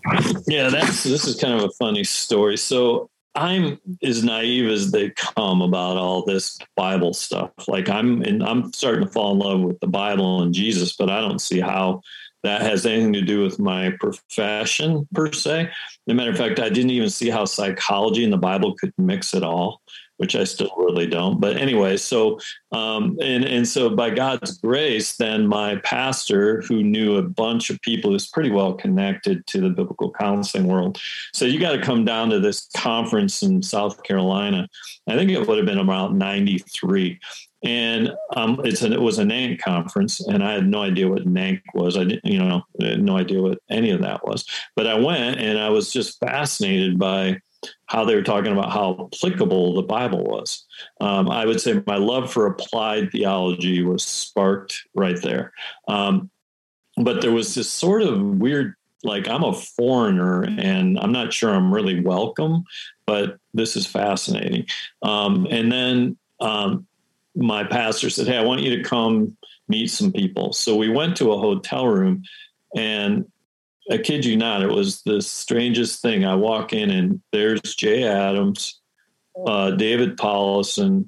Yeah 0.46 0.68
that's 0.68 1.04
this 1.04 1.26
is 1.26 1.40
kind 1.40 1.54
of 1.54 1.64
a 1.64 1.70
funny 1.70 2.04
story. 2.04 2.56
So 2.56 3.08
I'm 3.38 3.80
as 4.02 4.24
naive 4.24 4.68
as 4.68 4.90
they 4.90 5.10
come 5.10 5.62
about 5.62 5.96
all 5.96 6.24
this 6.24 6.58
Bible 6.76 7.14
stuff. 7.14 7.52
Like 7.68 7.88
I'm 7.88 8.22
and 8.22 8.42
I'm 8.42 8.72
starting 8.72 9.06
to 9.06 9.12
fall 9.12 9.32
in 9.32 9.38
love 9.38 9.60
with 9.60 9.78
the 9.78 9.86
Bible 9.86 10.42
and 10.42 10.52
Jesus, 10.52 10.96
but 10.96 11.08
I 11.08 11.20
don't 11.20 11.40
see 11.40 11.60
how 11.60 12.02
that 12.42 12.62
has 12.62 12.84
anything 12.84 13.12
to 13.12 13.22
do 13.22 13.42
with 13.42 13.60
my 13.60 13.92
profession 14.00 15.06
per 15.14 15.32
se. 15.32 15.62
As 15.62 15.72
a 16.08 16.14
matter 16.14 16.30
of 16.30 16.36
fact, 16.36 16.58
I 16.58 16.68
didn't 16.68 16.90
even 16.90 17.10
see 17.10 17.30
how 17.30 17.44
psychology 17.44 18.24
and 18.24 18.32
the 18.32 18.38
Bible 18.38 18.74
could 18.74 18.92
mix 18.98 19.34
at 19.34 19.44
all 19.44 19.82
which 20.18 20.36
I 20.36 20.44
still 20.44 20.70
really 20.76 21.06
don't. 21.06 21.40
But 21.40 21.56
anyway, 21.56 21.96
so 21.96 22.38
um, 22.72 23.16
and 23.22 23.44
and 23.44 23.66
so 23.66 23.90
by 23.90 24.10
God's 24.10 24.58
grace, 24.58 25.16
then 25.16 25.46
my 25.46 25.76
pastor, 25.76 26.60
who 26.62 26.82
knew 26.82 27.16
a 27.16 27.22
bunch 27.22 27.70
of 27.70 27.80
people, 27.80 28.10
who's 28.10 28.28
pretty 28.28 28.50
well 28.50 28.74
connected 28.74 29.46
to 29.48 29.60
the 29.60 29.70
biblical 29.70 30.12
counseling 30.12 30.66
world, 30.66 31.00
said 31.32 31.50
you 31.50 31.58
got 31.58 31.72
to 31.72 31.82
come 31.82 32.04
down 32.04 32.30
to 32.30 32.40
this 32.40 32.68
conference 32.76 33.42
in 33.42 33.62
South 33.62 34.02
Carolina. 34.02 34.68
I 35.08 35.16
think 35.16 35.30
it 35.30 35.46
would 35.46 35.56
have 35.56 35.66
been 35.66 35.78
about 35.78 36.14
'93. 36.14 37.18
And 37.64 38.12
um, 38.36 38.60
it's 38.62 38.82
an, 38.82 38.92
it 38.92 39.00
was 39.00 39.18
a 39.18 39.24
NANC 39.24 39.60
conference, 39.60 40.20
and 40.20 40.44
I 40.44 40.52
had 40.52 40.68
no 40.68 40.82
idea 40.82 41.08
what 41.08 41.26
NANC 41.26 41.60
was. 41.74 41.96
I 41.96 42.04
didn't, 42.04 42.24
you 42.24 42.38
know, 42.38 42.62
no 42.78 43.16
idea 43.16 43.42
what 43.42 43.58
any 43.68 43.90
of 43.90 44.00
that 44.02 44.24
was. 44.24 44.44
But 44.76 44.86
I 44.86 44.94
went, 44.94 45.40
and 45.40 45.58
I 45.58 45.68
was 45.68 45.92
just 45.92 46.20
fascinated 46.20 47.00
by 47.00 47.40
how 47.86 48.04
they 48.04 48.14
were 48.14 48.22
talking 48.22 48.52
about 48.52 48.72
how 48.72 49.08
applicable 49.12 49.74
the 49.74 49.82
Bible 49.82 50.24
was. 50.24 50.66
Um, 51.00 51.30
I 51.30 51.46
would 51.46 51.60
say 51.60 51.82
my 51.86 51.96
love 51.96 52.32
for 52.32 52.46
applied 52.46 53.10
theology 53.10 53.82
was 53.82 54.04
sparked 54.04 54.82
right 54.94 55.20
there. 55.22 55.52
Um, 55.88 56.30
but 56.96 57.20
there 57.20 57.32
was 57.32 57.54
this 57.54 57.70
sort 57.70 58.02
of 58.02 58.20
weird, 58.20 58.74
like 59.04 59.28
I'm 59.28 59.44
a 59.44 59.54
foreigner 59.54 60.44
and 60.44 60.98
I'm 60.98 61.12
not 61.12 61.32
sure 61.32 61.50
I'm 61.50 61.72
really 61.72 62.00
welcome, 62.00 62.64
but 63.06 63.38
this 63.54 63.76
is 63.76 63.86
fascinating. 63.86 64.66
Um, 65.02 65.46
and 65.50 65.70
then 65.70 66.16
um, 66.40 66.86
my 67.36 67.64
pastor 67.64 68.10
said, 68.10 68.26
Hey, 68.26 68.36
I 68.36 68.44
want 68.44 68.62
you 68.62 68.76
to 68.76 68.82
come 68.82 69.36
meet 69.68 69.88
some 69.88 70.12
people. 70.12 70.52
So 70.52 70.74
we 70.76 70.88
went 70.88 71.16
to 71.18 71.32
a 71.32 71.38
hotel 71.38 71.86
room 71.86 72.24
and 72.74 73.30
I 73.90 73.98
kid 73.98 74.24
you 74.24 74.36
not, 74.36 74.62
it 74.62 74.70
was 74.70 75.02
the 75.02 75.22
strangest 75.22 76.02
thing. 76.02 76.24
I 76.24 76.34
walk 76.34 76.72
in 76.72 76.90
and 76.90 77.20
there's 77.32 77.60
Jay 77.74 78.04
Adams, 78.04 78.80
uh, 79.46 79.70
David 79.72 80.16
Powlison, 80.18 81.06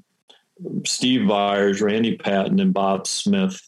Steve 0.86 1.22
Viars, 1.22 1.82
Randy 1.82 2.16
Patten, 2.16 2.60
and 2.60 2.72
Bob 2.72 3.06
Smith, 3.06 3.60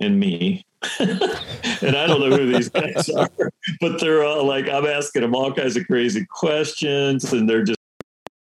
and 0.00 0.18
me. 0.18 0.64
and 0.98 1.96
I 1.96 2.06
don't 2.06 2.20
know 2.20 2.36
who 2.36 2.52
these 2.52 2.70
guys 2.70 3.08
are, 3.16 3.30
but 3.80 4.00
they're 4.00 4.24
all 4.24 4.44
like, 4.44 4.68
I'm 4.68 4.86
asking 4.86 5.22
them 5.22 5.34
all 5.34 5.52
kinds 5.52 5.76
of 5.76 5.86
crazy 5.86 6.26
questions, 6.26 7.32
and 7.32 7.48
they're 7.48 7.64
just 7.64 7.78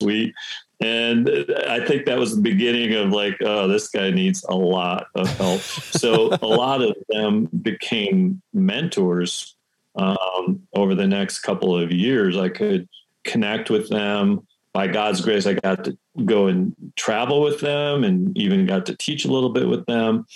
sweet. 0.02 0.34
And 0.80 1.28
I 1.66 1.84
think 1.84 2.06
that 2.06 2.18
was 2.18 2.36
the 2.36 2.42
beginning 2.42 2.94
of 2.94 3.10
like, 3.10 3.36
oh, 3.40 3.66
this 3.66 3.88
guy 3.88 4.10
needs 4.10 4.44
a 4.48 4.54
lot 4.54 5.08
of 5.16 5.28
help. 5.36 5.60
so 5.60 6.38
a 6.40 6.46
lot 6.46 6.82
of 6.82 6.94
them 7.08 7.48
became 7.62 8.40
mentors 8.52 9.56
um, 9.98 10.62
over 10.74 10.94
the 10.94 11.06
next 11.06 11.40
couple 11.40 11.76
of 11.76 11.92
years. 11.92 12.36
I 12.36 12.48
could 12.48 12.88
connect 13.24 13.70
with 13.70 13.88
them. 13.88 14.46
By 14.72 14.86
God's 14.86 15.20
grace, 15.20 15.46
I 15.46 15.54
got 15.54 15.84
to 15.84 15.98
go 16.24 16.46
and 16.46 16.74
travel 16.96 17.42
with 17.42 17.60
them 17.60 18.04
and 18.04 18.36
even 18.36 18.66
got 18.66 18.86
to 18.86 18.96
teach 18.96 19.24
a 19.24 19.32
little 19.32 19.50
bit 19.50 19.66
with 19.66 19.84
them 19.86 20.26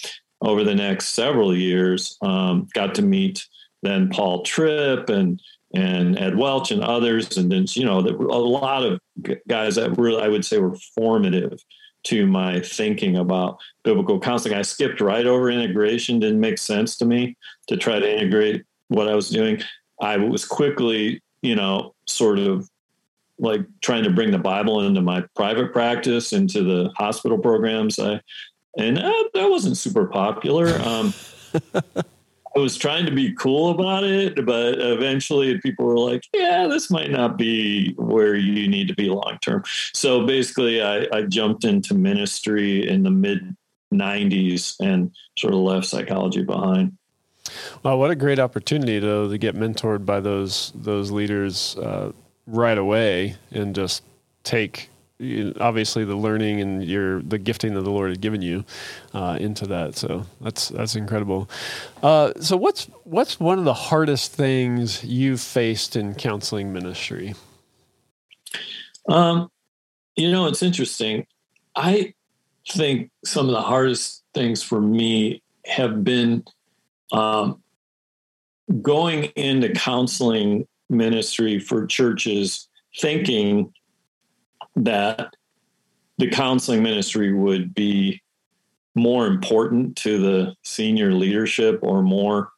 over 0.40 0.64
the 0.64 0.74
next 0.74 1.08
several 1.08 1.56
years. 1.56 2.18
Um, 2.22 2.68
got 2.74 2.94
to 2.96 3.02
meet 3.02 3.46
then 3.82 4.08
Paul 4.10 4.42
Tripp 4.42 5.08
and 5.08 5.40
and 5.74 6.18
Ed 6.18 6.36
Welch 6.36 6.70
and 6.70 6.82
others, 6.82 7.36
and 7.36 7.50
then 7.50 7.66
you 7.74 7.84
know 7.84 7.98
a 7.98 8.38
lot 8.38 8.84
of 8.84 9.00
guys 9.48 9.76
that 9.76 9.98
really 9.98 10.22
I 10.22 10.28
would 10.28 10.44
say 10.44 10.58
were 10.58 10.76
formative 10.94 11.58
to 12.04 12.26
my 12.26 12.60
thinking 12.60 13.16
about 13.16 13.58
biblical 13.84 14.18
counseling. 14.20 14.54
I 14.54 14.62
skipped 14.62 15.00
right 15.00 15.26
over 15.26 15.50
integration; 15.50 16.20
didn't 16.20 16.40
make 16.40 16.58
sense 16.58 16.96
to 16.98 17.04
me 17.04 17.36
to 17.68 17.76
try 17.76 17.98
to 17.98 18.18
integrate 18.18 18.64
what 18.92 19.08
I 19.08 19.14
was 19.14 19.30
doing, 19.30 19.62
I 20.00 20.16
was 20.16 20.44
quickly, 20.44 21.22
you 21.42 21.54
know, 21.54 21.94
sort 22.06 22.38
of 22.38 22.68
like 23.38 23.62
trying 23.80 24.04
to 24.04 24.10
bring 24.10 24.30
the 24.30 24.38
Bible 24.38 24.82
into 24.82 25.00
my 25.00 25.24
private 25.34 25.72
practice, 25.72 26.32
into 26.32 26.62
the 26.62 26.90
hospital 26.96 27.38
programs. 27.38 27.98
I, 27.98 28.20
and 28.78 28.96
that, 28.96 29.30
that 29.34 29.50
wasn't 29.50 29.76
super 29.76 30.06
popular. 30.06 30.78
Um, 30.80 31.12
I 32.54 32.58
was 32.58 32.76
trying 32.76 33.06
to 33.06 33.12
be 33.12 33.32
cool 33.32 33.70
about 33.70 34.04
it, 34.04 34.44
but 34.44 34.78
eventually 34.78 35.58
people 35.60 35.86
were 35.86 35.98
like, 35.98 36.24
yeah, 36.34 36.66
this 36.66 36.90
might 36.90 37.10
not 37.10 37.38
be 37.38 37.94
where 37.94 38.34
you 38.34 38.68
need 38.68 38.88
to 38.88 38.94
be 38.94 39.08
long 39.08 39.38
term. 39.40 39.64
So 39.94 40.26
basically, 40.26 40.82
I, 40.82 41.06
I 41.12 41.22
jumped 41.22 41.64
into 41.64 41.94
ministry 41.94 42.86
in 42.86 43.04
the 43.04 43.10
mid 43.10 43.56
90s 43.92 44.76
and 44.80 45.10
sort 45.38 45.54
of 45.54 45.60
left 45.60 45.86
psychology 45.86 46.42
behind. 46.42 46.96
Well, 47.82 47.98
what 47.98 48.10
a 48.10 48.16
great 48.16 48.38
opportunity 48.38 48.98
though 48.98 49.28
to 49.28 49.38
get 49.38 49.54
mentored 49.54 50.04
by 50.06 50.20
those 50.20 50.72
those 50.74 51.10
leaders 51.10 51.76
uh, 51.76 52.12
right 52.46 52.78
away 52.78 53.36
and 53.50 53.74
just 53.74 54.02
take 54.44 54.90
obviously 55.60 56.04
the 56.04 56.16
learning 56.16 56.60
and 56.60 56.84
your 56.84 57.22
the 57.22 57.38
gifting 57.38 57.74
that 57.74 57.82
the 57.82 57.90
Lord 57.90 58.10
had 58.10 58.20
given 58.20 58.42
you 58.42 58.64
uh, 59.14 59.36
into 59.40 59.66
that. 59.66 59.96
So 59.96 60.26
that's 60.40 60.68
that's 60.68 60.96
incredible. 60.96 61.48
Uh, 62.02 62.32
so 62.40 62.56
what's 62.56 62.86
what's 63.04 63.38
one 63.38 63.58
of 63.58 63.64
the 63.64 63.74
hardest 63.74 64.32
things 64.32 65.04
you've 65.04 65.40
faced 65.40 65.96
in 65.96 66.14
counseling 66.14 66.72
ministry? 66.72 67.34
Um, 69.08 69.48
you 70.16 70.30
know, 70.30 70.46
it's 70.46 70.62
interesting. 70.62 71.26
I 71.74 72.14
think 72.68 73.10
some 73.24 73.46
of 73.46 73.52
the 73.52 73.62
hardest 73.62 74.22
things 74.34 74.62
for 74.62 74.80
me 74.80 75.42
have 75.66 76.04
been 76.04 76.44
um, 77.12 77.61
going 78.80 79.24
into 79.36 79.70
counseling 79.70 80.66
ministry 80.88 81.58
for 81.58 81.86
churches, 81.86 82.68
thinking 82.98 83.72
that 84.76 85.34
the 86.18 86.30
counseling 86.30 86.82
ministry 86.82 87.32
would 87.32 87.74
be 87.74 88.22
more 88.94 89.26
important 89.26 89.96
to 89.96 90.18
the 90.18 90.54
senior 90.62 91.12
leadership 91.12 91.80
or 91.82 92.02
more 92.02 92.50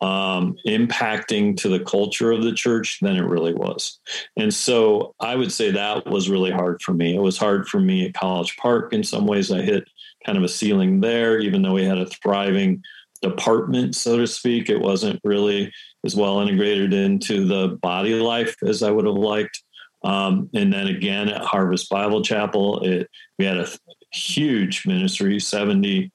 um, 0.00 0.56
impacting 0.66 1.56
to 1.56 1.68
the 1.68 1.80
culture 1.80 2.30
of 2.30 2.42
the 2.42 2.52
church 2.52 2.98
than 3.00 3.16
it 3.16 3.24
really 3.24 3.52
was. 3.52 3.98
And 4.36 4.52
so 4.54 5.14
I 5.18 5.34
would 5.34 5.52
say 5.52 5.70
that 5.70 6.06
was 6.06 6.30
really 6.30 6.52
hard 6.52 6.80
for 6.82 6.94
me. 6.94 7.16
It 7.16 7.20
was 7.20 7.36
hard 7.36 7.68
for 7.68 7.80
me 7.80 8.06
at 8.06 8.14
College 8.14 8.56
Park. 8.56 8.92
In 8.92 9.02
some 9.02 9.26
ways, 9.26 9.50
I 9.50 9.60
hit 9.60 9.88
kind 10.24 10.38
of 10.38 10.44
a 10.44 10.48
ceiling 10.48 11.00
there, 11.00 11.38
even 11.38 11.62
though 11.62 11.74
we 11.74 11.84
had 11.84 11.98
a 11.98 12.06
thriving 12.06 12.82
department, 13.22 13.94
so 13.94 14.18
to 14.18 14.26
speak. 14.26 14.70
It 14.70 14.80
wasn't 14.80 15.20
really 15.24 15.72
as 16.04 16.14
well 16.14 16.40
integrated 16.40 16.92
into 16.92 17.46
the 17.46 17.78
body 17.82 18.14
life 18.14 18.56
as 18.62 18.82
I 18.82 18.90
would 18.90 19.06
have 19.06 19.14
liked. 19.14 19.62
Um, 20.04 20.48
and 20.54 20.72
then 20.72 20.86
again 20.86 21.28
at 21.28 21.42
Harvest 21.42 21.90
Bible 21.90 22.22
Chapel, 22.22 22.80
it, 22.84 23.08
we 23.38 23.44
had 23.44 23.56
a 23.56 23.68
huge 24.12 24.86
ministry, 24.86 25.40
70 25.40 26.12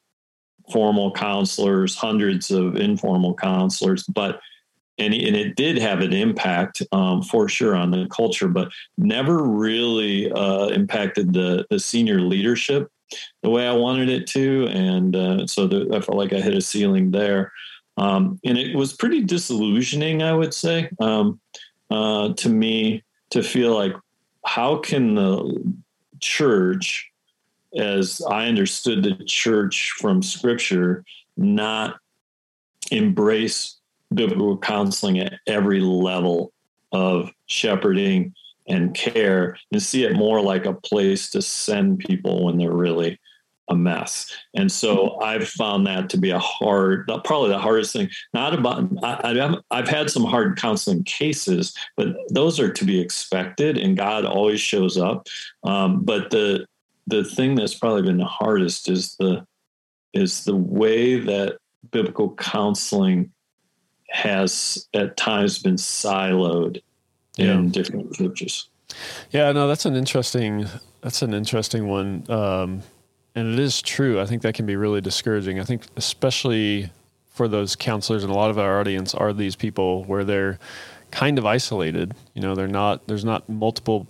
formal 0.72 1.12
counselors, 1.12 1.96
hundreds 1.96 2.50
of 2.50 2.78
informal 2.78 3.34
counselors, 3.36 4.04
but 4.04 4.40
and, 5.00 5.14
and 5.14 5.36
it 5.36 5.56
did 5.56 5.80
have 5.80 6.02
an 6.02 6.14
impact 6.14 6.84
um, 6.92 7.24
for 7.24 7.50
sure 7.50 7.76
on 7.76 7.90
the 7.90 8.08
culture, 8.12 8.48
but 8.48 8.72
never 8.98 9.44
really 9.44 10.32
uh, 10.32 10.68
impacted 10.68 11.34
the 11.34 11.66
the 11.70 11.80
senior 11.80 12.22
leadership 12.22 12.90
the 13.42 13.50
way 13.50 13.68
I 13.68 13.74
wanted 13.74 14.10
it 14.10 14.28
to, 14.28 14.68
and 14.68 15.16
uh, 15.16 15.48
so 15.48 15.68
the, 15.68 15.90
I 15.94 16.00
felt 16.02 16.18
like 16.18 16.34
I 16.34 16.42
hit 16.42 16.56
a 16.56 16.62
ceiling 16.62 17.12
there. 17.12 17.52
Um, 17.98 18.40
and 18.44 18.58
it 18.58 18.76
was 18.76 18.94
pretty 18.94 19.24
disillusioning, 19.24 20.24
I 20.24 20.34
would 20.34 20.54
say, 20.54 20.90
um, 21.00 21.40
uh, 21.92 22.34
to 22.34 22.50
me 22.50 23.04
to 23.30 23.44
feel 23.44 23.74
like 23.74 23.94
how 24.46 24.78
can 24.78 25.16
the 25.16 25.74
church, 26.20 27.10
as 27.78 28.22
I 28.28 28.48
understood 28.48 29.04
the 29.04 29.24
church 29.26 29.92
from 29.92 30.22
Scripture, 30.22 31.04
not 31.38 31.98
embrace 32.92 33.78
biblical 34.14 34.58
counseling 34.58 35.20
at 35.20 35.40
every 35.48 35.80
level 35.80 36.52
of 36.92 37.32
shepherding 37.48 38.34
and 38.68 38.94
care 38.94 39.58
and 39.72 39.82
see 39.82 40.04
it 40.04 40.16
more 40.16 40.42
like 40.42 40.66
a 40.66 40.74
place 40.74 41.30
to 41.32 41.42
send 41.42 42.00
people 42.00 42.46
when 42.46 42.58
they're 42.58 42.72
really 42.72 43.20
a 43.70 43.76
mess. 43.76 44.32
And 44.54 44.72
so 44.72 45.20
I've 45.22 45.48
found 45.48 45.88
that 45.88 46.10
to 46.10 46.18
be 46.18 46.32
a 46.32 46.40
hard, 46.40 47.08
probably 47.24 47.50
the 47.50 47.60
hardest 47.60 47.94
thing. 47.94 48.10
Not 48.34 48.54
about, 48.54 48.90
I, 49.04 49.34
have 49.36 49.56
I've 49.72 49.88
had 49.88 50.10
some 50.10 50.26
hard 50.26 50.58
counseling 50.58 51.04
cases, 51.04 51.74
but 51.96 52.08
those 52.30 52.60
are 52.60 52.72
to 52.72 52.86
be 52.86 53.00
expected, 53.00 53.78
and 53.78 53.98
God 53.98 54.26
always 54.26 54.60
shows 54.60 54.98
up. 54.98 55.28
Um, 55.64 56.04
but 56.04 56.30
the 56.30 56.66
the 57.08 57.24
thing 57.26 57.56
that's 57.56 57.76
probably 57.76 58.04
been 58.04 58.18
the 58.18 58.26
hardest 58.26 58.90
is 58.90 59.16
the 59.16 59.46
is 60.14 60.46
the 60.46 60.56
way 60.56 61.20
that 61.20 61.58
biblical 61.92 62.34
counseling 62.36 63.32
has 64.10 64.88
at 64.94 65.18
times 65.18 65.60
been 65.60 65.76
siloed 65.76 66.82
yeah. 67.38 67.54
in 67.54 67.72
different 67.72 68.14
churches. 68.14 68.68
Yeah, 69.32 69.52
no, 69.52 69.68
that's 69.68 69.86
an 69.86 69.96
interesting 69.96 70.68
that's 71.02 71.22
an 71.22 71.34
interesting 71.34 71.88
one. 71.88 72.30
Um, 72.30 72.84
and 73.36 73.54
it 73.54 73.60
is 73.60 73.82
true. 73.82 74.22
I 74.22 74.26
think 74.26 74.42
that 74.44 74.54
can 74.54 74.66
be 74.66 74.76
really 74.76 75.02
discouraging. 75.02 75.60
I 75.60 75.64
think 75.64 75.84
especially 75.96 76.90
for 77.34 77.48
those 77.48 77.76
counselors 77.76 78.24
and 78.24 78.32
a 78.32 78.36
lot 78.36 78.52
of 78.52 78.60
our 78.60 78.80
audience 78.80 79.16
are 79.16 79.34
these 79.34 79.56
people 79.56 80.04
where 80.04 80.24
they're 80.24 80.60
kind 81.12 81.38
of 81.38 81.46
isolated. 81.46 82.14
You 82.34 82.42
know, 82.42 82.56
they're 82.56 82.68
not 82.68 83.08
there's 83.08 83.26
not 83.26 83.50
multiple 83.50 84.08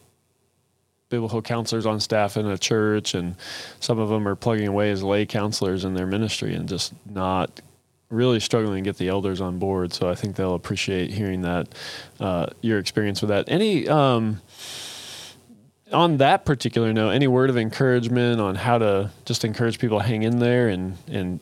biblical 1.09 1.41
counselors 1.41 1.85
on 1.85 1.99
staff 1.99 2.37
in 2.37 2.47
a 2.47 2.57
church 2.57 3.13
and 3.13 3.35
some 3.79 3.99
of 3.99 4.09
them 4.09 4.27
are 4.27 4.35
plugging 4.35 4.67
away 4.67 4.89
as 4.89 5.03
lay 5.03 5.27
counselors 5.27 5.85
in 5.85 5.93
their 5.93 6.07
ministry 6.07 6.55
and 6.55 6.67
just 6.67 6.91
not 7.05 7.61
really 8.13 8.39
struggling 8.39 8.83
to 8.83 8.87
get 8.87 8.97
the 8.97 9.09
elders 9.09 9.41
on 9.41 9.59
board. 9.59 9.93
So 9.93 10.09
I 10.09 10.15
think 10.15 10.35
they'll 10.35 10.55
appreciate 10.55 11.11
hearing 11.11 11.41
that 11.41 11.67
uh, 12.19 12.47
your 12.61 12.79
experience 12.79 13.21
with 13.21 13.29
that. 13.29 13.45
Any 13.47 13.87
um, 13.87 14.41
on 15.91 16.17
that 16.17 16.45
particular 16.45 16.93
note, 16.93 17.09
any 17.09 17.27
word 17.27 17.49
of 17.49 17.57
encouragement 17.57 18.39
on 18.39 18.55
how 18.55 18.77
to 18.77 19.11
just 19.25 19.43
encourage 19.43 19.79
people 19.79 19.99
to 19.99 20.05
hang 20.05 20.23
in 20.23 20.39
there 20.39 20.67
and 20.67 20.97
and 21.07 21.39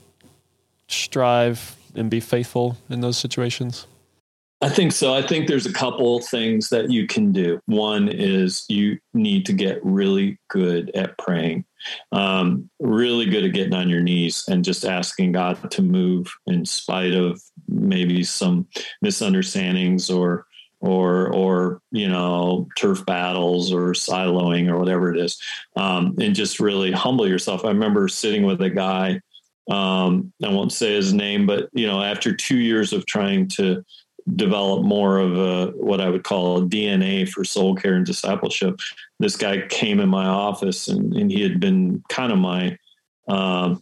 strive 0.88 1.76
and 1.96 2.10
be 2.10 2.20
faithful 2.20 2.78
in 2.90 3.02
those 3.02 3.18
situations? 3.18 3.88
I 4.64 4.70
think 4.70 4.92
so. 4.92 5.14
I 5.14 5.24
think 5.24 5.48
there's 5.48 5.66
a 5.66 5.74
couple 5.74 6.20
things 6.20 6.70
that 6.70 6.92
you 6.92 7.08
can 7.08 7.32
do. 7.32 7.60
One 7.66 8.08
is 8.08 8.64
you 8.70 9.00
need 9.14 9.48
to 9.48 9.54
get 9.54 9.84
really 9.84 10.38
good 10.50 10.92
at 10.94 11.18
praying, 11.18 11.66
um, 12.12 12.70
really 12.80 13.26
good 13.26 13.44
at 13.44 13.54
getting 13.54 13.74
on 13.74 13.90
your 13.90 14.02
knees 14.02 14.46
and 14.48 14.64
just 14.64 14.86
asking 14.86 15.32
God 15.32 15.72
to 15.72 15.82
move 15.82 16.32
in 16.46 16.64
spite 16.66 17.14
of 17.14 17.42
maybe 17.68 18.24
some 18.24 18.68
misunderstandings 19.02 20.12
or 20.12 20.46
or 20.80 21.34
or 21.34 21.82
you 21.92 22.08
know 22.08 22.68
turf 22.78 23.06
battles 23.06 23.72
or 23.74 23.94
siloing 23.94 24.68
or 24.68 24.78
whatever 24.78 25.14
it 25.14 25.20
is 25.20 25.40
um, 25.76 26.16
and 26.20 26.36
just 26.36 26.60
really 26.60 26.92
humble 26.92 27.28
yourself 27.28 27.64
i 27.64 27.68
remember 27.68 28.08
sitting 28.08 28.48
with 28.48 28.60
a 28.62 28.70
guy 28.70 29.20
um, 29.70 30.34
i 30.44 30.50
won't 30.50 30.72
say 30.72 30.96
his 30.96 31.14
name 31.14 31.46
but 31.46 31.70
you 31.74 31.86
know 31.86 32.02
after 32.02 32.36
two 32.36 32.58
years 32.58 32.94
of 32.94 33.06
trying 33.06 33.48
to 33.48 33.84
develop 34.36 34.84
more 34.84 35.18
of 35.18 35.38
a 35.38 35.68
what 35.72 36.00
i 36.00 36.10
would 36.10 36.24
call 36.24 36.58
a 36.58 36.62
dna 36.62 37.28
for 37.28 37.44
soul 37.44 37.76
care 37.76 37.96
and 37.96 38.06
discipleship 38.06 38.80
this 39.20 39.36
guy 39.36 39.66
came 39.68 40.00
in 40.00 40.10
my 40.10 40.26
office 40.26 40.88
and, 40.88 41.14
and 41.14 41.32
he 41.32 41.42
had 41.42 41.60
been 41.60 42.04
kind 42.10 42.32
of 42.32 42.38
my 42.38 42.78
uh, 43.28 43.76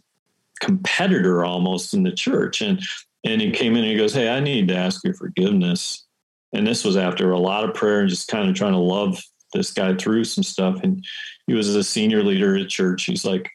competitor 0.60 1.44
almost 1.44 1.94
in 1.94 2.02
the 2.02 2.12
church 2.12 2.62
and 2.62 2.82
and 3.24 3.40
he 3.40 3.50
came 3.50 3.72
in 3.72 3.82
and 3.82 3.90
he 3.90 3.96
goes 3.96 4.14
hey 4.14 4.28
i 4.28 4.40
need 4.40 4.68
to 4.68 4.76
ask 4.76 5.04
your 5.04 5.14
forgiveness 5.14 6.06
and 6.52 6.66
this 6.66 6.84
was 6.84 6.96
after 6.96 7.32
a 7.32 7.38
lot 7.38 7.64
of 7.64 7.74
prayer 7.74 8.00
and 8.00 8.08
just 8.08 8.28
kind 8.28 8.48
of 8.48 8.54
trying 8.54 8.72
to 8.72 8.78
love 8.78 9.22
this 9.52 9.72
guy 9.72 9.94
through 9.94 10.24
some 10.24 10.44
stuff. 10.44 10.80
And 10.82 11.04
he 11.46 11.54
was 11.54 11.74
a 11.74 11.84
senior 11.84 12.22
leader 12.22 12.56
at 12.56 12.68
church. 12.68 13.04
He's 13.04 13.24
like, 13.24 13.50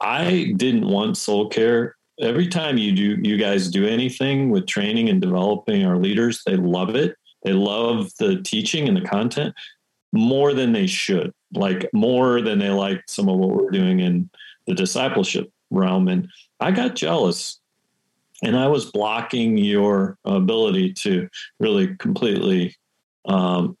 I 0.00 0.52
didn't 0.56 0.88
want 0.88 1.16
soul 1.16 1.48
care. 1.48 1.95
Every 2.20 2.48
time 2.48 2.78
you 2.78 2.92
do, 2.92 3.28
you 3.28 3.36
guys 3.36 3.68
do 3.70 3.86
anything 3.86 4.50
with 4.50 4.66
training 4.66 5.08
and 5.08 5.20
developing 5.20 5.84
our 5.84 5.98
leaders, 5.98 6.42
they 6.44 6.56
love 6.56 6.94
it. 6.94 7.16
They 7.42 7.52
love 7.52 8.10
the 8.18 8.42
teaching 8.42 8.88
and 8.88 8.96
the 8.96 9.02
content 9.02 9.54
more 10.12 10.54
than 10.54 10.72
they 10.72 10.86
should, 10.86 11.32
like 11.54 11.88
more 11.92 12.40
than 12.40 12.58
they 12.58 12.70
like 12.70 13.02
some 13.06 13.28
of 13.28 13.36
what 13.36 13.50
we're 13.50 13.70
doing 13.70 14.00
in 14.00 14.30
the 14.66 14.74
discipleship 14.74 15.52
realm. 15.70 16.08
And 16.08 16.28
I 16.58 16.70
got 16.70 16.96
jealous 16.96 17.60
and 18.42 18.56
I 18.56 18.68
was 18.68 18.90
blocking 18.90 19.56
your 19.58 20.18
ability 20.24 20.92
to 20.94 21.28
really 21.58 21.96
completely 21.96 22.76
um, 23.26 23.76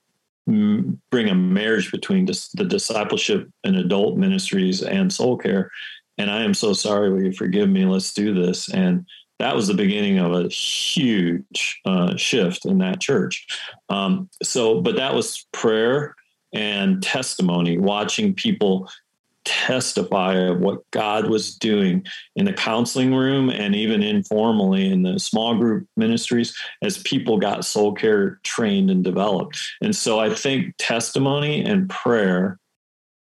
bring 0.46 1.28
a 1.28 1.34
marriage 1.34 1.90
between 1.90 2.24
the 2.26 2.66
discipleship 2.68 3.50
and 3.64 3.76
adult 3.76 4.16
ministries 4.16 4.82
and 4.82 5.12
soul 5.12 5.36
care. 5.36 5.70
And 6.18 6.30
I 6.30 6.42
am 6.42 6.54
so 6.54 6.72
sorry. 6.72 7.12
Will 7.12 7.22
you 7.22 7.32
forgive 7.32 7.68
me? 7.68 7.84
Let's 7.84 8.14
do 8.14 8.32
this. 8.34 8.68
And 8.68 9.06
that 9.38 9.54
was 9.54 9.66
the 9.66 9.74
beginning 9.74 10.18
of 10.18 10.32
a 10.32 10.48
huge 10.48 11.80
uh, 11.84 12.16
shift 12.16 12.64
in 12.64 12.78
that 12.78 13.00
church. 13.00 13.46
Um, 13.88 14.30
so, 14.42 14.80
but 14.80 14.96
that 14.96 15.14
was 15.14 15.46
prayer 15.52 16.14
and 16.54 17.02
testimony, 17.02 17.76
watching 17.76 18.34
people 18.34 18.88
testify 19.44 20.34
of 20.34 20.58
what 20.58 20.90
God 20.90 21.28
was 21.30 21.54
doing 21.54 22.04
in 22.34 22.44
the 22.44 22.52
counseling 22.52 23.14
room 23.14 23.48
and 23.48 23.76
even 23.76 24.02
informally 24.02 24.90
in 24.90 25.02
the 25.02 25.20
small 25.20 25.56
group 25.56 25.86
ministries 25.96 26.54
as 26.82 26.98
people 26.98 27.38
got 27.38 27.64
soul 27.64 27.92
care 27.92 28.40
trained 28.42 28.90
and 28.90 29.04
developed. 29.04 29.58
And 29.80 29.94
so 29.94 30.18
I 30.18 30.34
think 30.34 30.74
testimony 30.78 31.64
and 31.64 31.88
prayer 31.88 32.58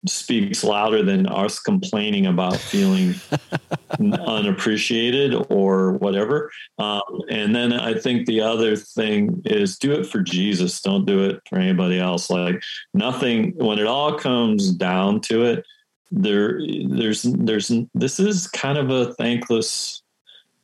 speaks 0.07 0.65
louder 0.65 1.03
than 1.03 1.27
us 1.27 1.59
complaining 1.59 2.27
about 2.27 2.57
feeling 2.57 3.15
unappreciated 4.01 5.47
or 5.51 5.93
whatever. 5.95 6.51
Um, 6.79 7.03
and 7.29 7.55
then 7.55 7.73
I 7.73 7.95
think 7.95 8.27
the 8.27 8.41
other 8.41 8.77
thing 8.77 9.43
is 9.45 9.79
do 9.79 9.93
it 9.93 10.07
for 10.07 10.23
Jesus. 10.23 10.81
Don't 10.81 11.05
do 11.05 11.25
it 11.25 11.41
for 11.49 11.59
anybody 11.59 11.99
else. 11.99 12.31
Like 12.31 12.63
nothing, 12.95 13.53
when 13.57 13.79
it 13.79 13.87
all 13.87 14.19
comes 14.19 14.73
down 14.73 15.21
to 15.23 15.45
it, 15.45 15.67
there 16.11 16.61
there's 16.89 17.23
there's 17.23 17.71
this 17.95 18.19
is 18.19 18.49
kind 18.49 18.79
of 18.79 18.91
a 18.91 19.15
thankless 19.15 20.00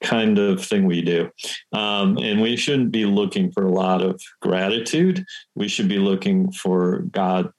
kind 0.06 0.38
of 0.38 0.64
thing 0.64 0.86
we 0.86 1.02
do. 1.02 1.30
Um, 1.72 2.16
and 2.18 2.40
we 2.40 2.56
shouldn't 2.56 2.92
be 2.92 3.04
looking 3.04 3.50
for 3.50 3.64
a 3.64 3.72
lot 3.72 4.02
of 4.02 4.20
gratitude. 4.40 5.24
We 5.54 5.68
should 5.68 5.88
be 5.88 5.98
looking 5.98 6.52
for 6.52 7.00
god's 7.10 7.52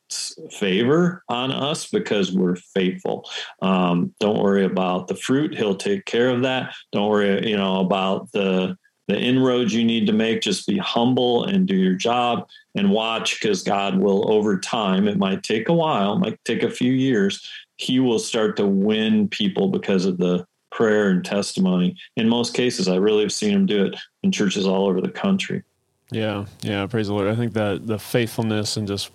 favor 0.51 1.23
on 1.27 1.51
us 1.51 1.87
because 1.87 2.31
we're 2.31 2.55
faithful. 2.55 3.29
Um, 3.61 4.13
don't 4.19 4.41
worry 4.41 4.63
about 4.63 5.07
the 5.07 5.15
fruit. 5.15 5.55
He'll 5.55 5.75
take 5.75 6.05
care 6.05 6.29
of 6.29 6.41
that. 6.43 6.73
Don't 6.93 7.09
worry 7.09 7.49
you 7.49 7.57
know 7.57 7.81
about 7.81 8.31
the 8.31 8.77
the 9.09 9.17
inroads 9.17 9.73
you 9.73 9.85
need 9.85 10.05
to 10.07 10.13
make. 10.13 10.41
Just 10.41 10.67
be 10.67 10.77
humble 10.77 11.45
and 11.45 11.65
do 11.65 11.75
your 11.75 11.95
job 11.95 12.47
and 12.75 12.91
watch 12.91 13.39
because 13.39 13.63
god 13.63 13.97
will 13.97 14.31
over 14.31 14.59
time 14.59 15.07
it 15.07 15.17
might 15.17 15.43
take 15.43 15.67
a 15.67 15.73
while 15.73 16.17
might 16.17 16.39
take 16.45 16.63
a 16.63 16.69
few 16.69 16.91
years 16.91 17.41
he 17.77 17.99
will 17.99 18.19
start 18.19 18.57
to 18.57 18.65
win 18.65 19.27
people 19.27 19.69
because 19.69 20.05
of 20.05 20.17
the 20.17 20.45
prayer 20.71 21.09
and 21.09 21.23
testimony. 21.23 21.95
In 22.15 22.29
most 22.29 22.53
cases, 22.53 22.87
I 22.87 22.95
really 22.95 23.23
have 23.23 23.33
seen 23.33 23.51
him 23.51 23.65
do 23.65 23.85
it 23.85 23.95
in 24.23 24.31
churches 24.31 24.65
all 24.65 24.87
over 24.87 25.01
the 25.01 25.09
country. 25.09 25.63
Yeah, 26.11 26.45
yeah, 26.61 26.85
praise 26.85 27.07
the 27.07 27.13
Lord. 27.13 27.27
I 27.27 27.35
think 27.35 27.53
that 27.53 27.85
the 27.85 27.99
faithfulness 27.99 28.77
and 28.77 28.87
just 28.87 29.11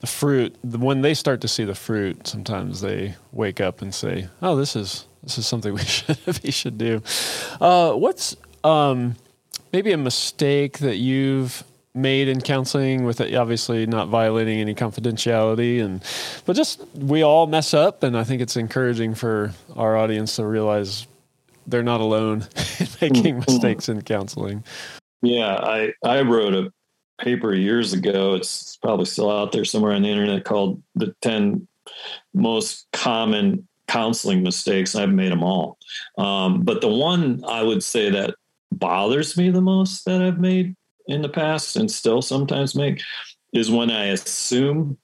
the 0.00 0.06
fruit, 0.06 0.56
when 0.64 1.02
they 1.02 1.14
start 1.14 1.40
to 1.42 1.48
see 1.48 1.64
the 1.64 1.74
fruit, 1.74 2.26
sometimes 2.26 2.80
they 2.80 3.16
wake 3.32 3.60
up 3.60 3.82
and 3.82 3.94
say, 3.94 4.28
"Oh, 4.40 4.56
this 4.56 4.76
is 4.76 5.06
this 5.22 5.38
is 5.38 5.46
something 5.46 5.74
we 5.74 5.82
should 5.82 6.18
we 6.44 6.50
should 6.50 6.78
do." 6.78 7.02
Uh, 7.60 7.92
what's 7.92 8.36
um, 8.62 9.16
maybe 9.72 9.92
a 9.92 9.98
mistake 9.98 10.78
that 10.78 10.96
you've 10.96 11.64
made 11.94 12.28
in 12.28 12.40
counseling 12.40 13.04
with 13.04 13.20
it 13.20 13.34
obviously 13.34 13.84
not 13.84 14.08
violating 14.08 14.60
any 14.60 14.74
confidentiality 14.74 15.82
and 15.82 16.04
but 16.46 16.54
just 16.54 16.84
we 16.94 17.22
all 17.22 17.48
mess 17.48 17.74
up 17.74 18.04
and 18.04 18.16
i 18.16 18.22
think 18.22 18.40
it's 18.40 18.56
encouraging 18.56 19.12
for 19.12 19.52
our 19.74 19.96
audience 19.96 20.36
to 20.36 20.46
realize 20.46 21.08
they're 21.66 21.82
not 21.82 22.00
alone 22.00 22.46
in 22.78 22.86
making 23.00 23.36
mm-hmm. 23.36 23.52
mistakes 23.52 23.88
in 23.88 24.02
counseling. 24.02 24.62
Yeah 25.22 25.56
i 25.56 25.92
i 26.04 26.20
wrote 26.22 26.54
a 26.54 26.72
paper 27.20 27.54
years 27.54 27.92
ago. 27.92 28.34
It's 28.34 28.76
probably 28.76 29.04
still 29.04 29.30
out 29.30 29.52
there 29.52 29.64
somewhere 29.64 29.92
on 29.92 30.02
the 30.02 30.08
internet 30.08 30.44
called 30.44 30.82
the 30.94 31.14
10 31.22 31.66
most 32.34 32.86
common 32.92 33.66
counseling 33.88 34.42
mistakes 34.42 34.94
i've 34.94 35.10
made 35.10 35.32
them 35.32 35.42
all. 35.42 35.78
Um, 36.16 36.62
but 36.62 36.80
the 36.80 36.88
one 36.88 37.44
i 37.46 37.62
would 37.62 37.82
say 37.82 38.10
that 38.10 38.34
bothers 38.72 39.36
me 39.36 39.50
the 39.50 39.60
most 39.60 40.04
that 40.04 40.22
i've 40.22 40.38
made 40.38 40.76
in 41.06 41.22
the 41.22 41.28
past 41.28 41.76
and 41.76 41.90
still 41.90 42.22
sometimes 42.22 42.74
make 42.74 43.00
is 43.52 43.70
when 43.70 43.90
I 43.90 44.06
assume 44.06 44.96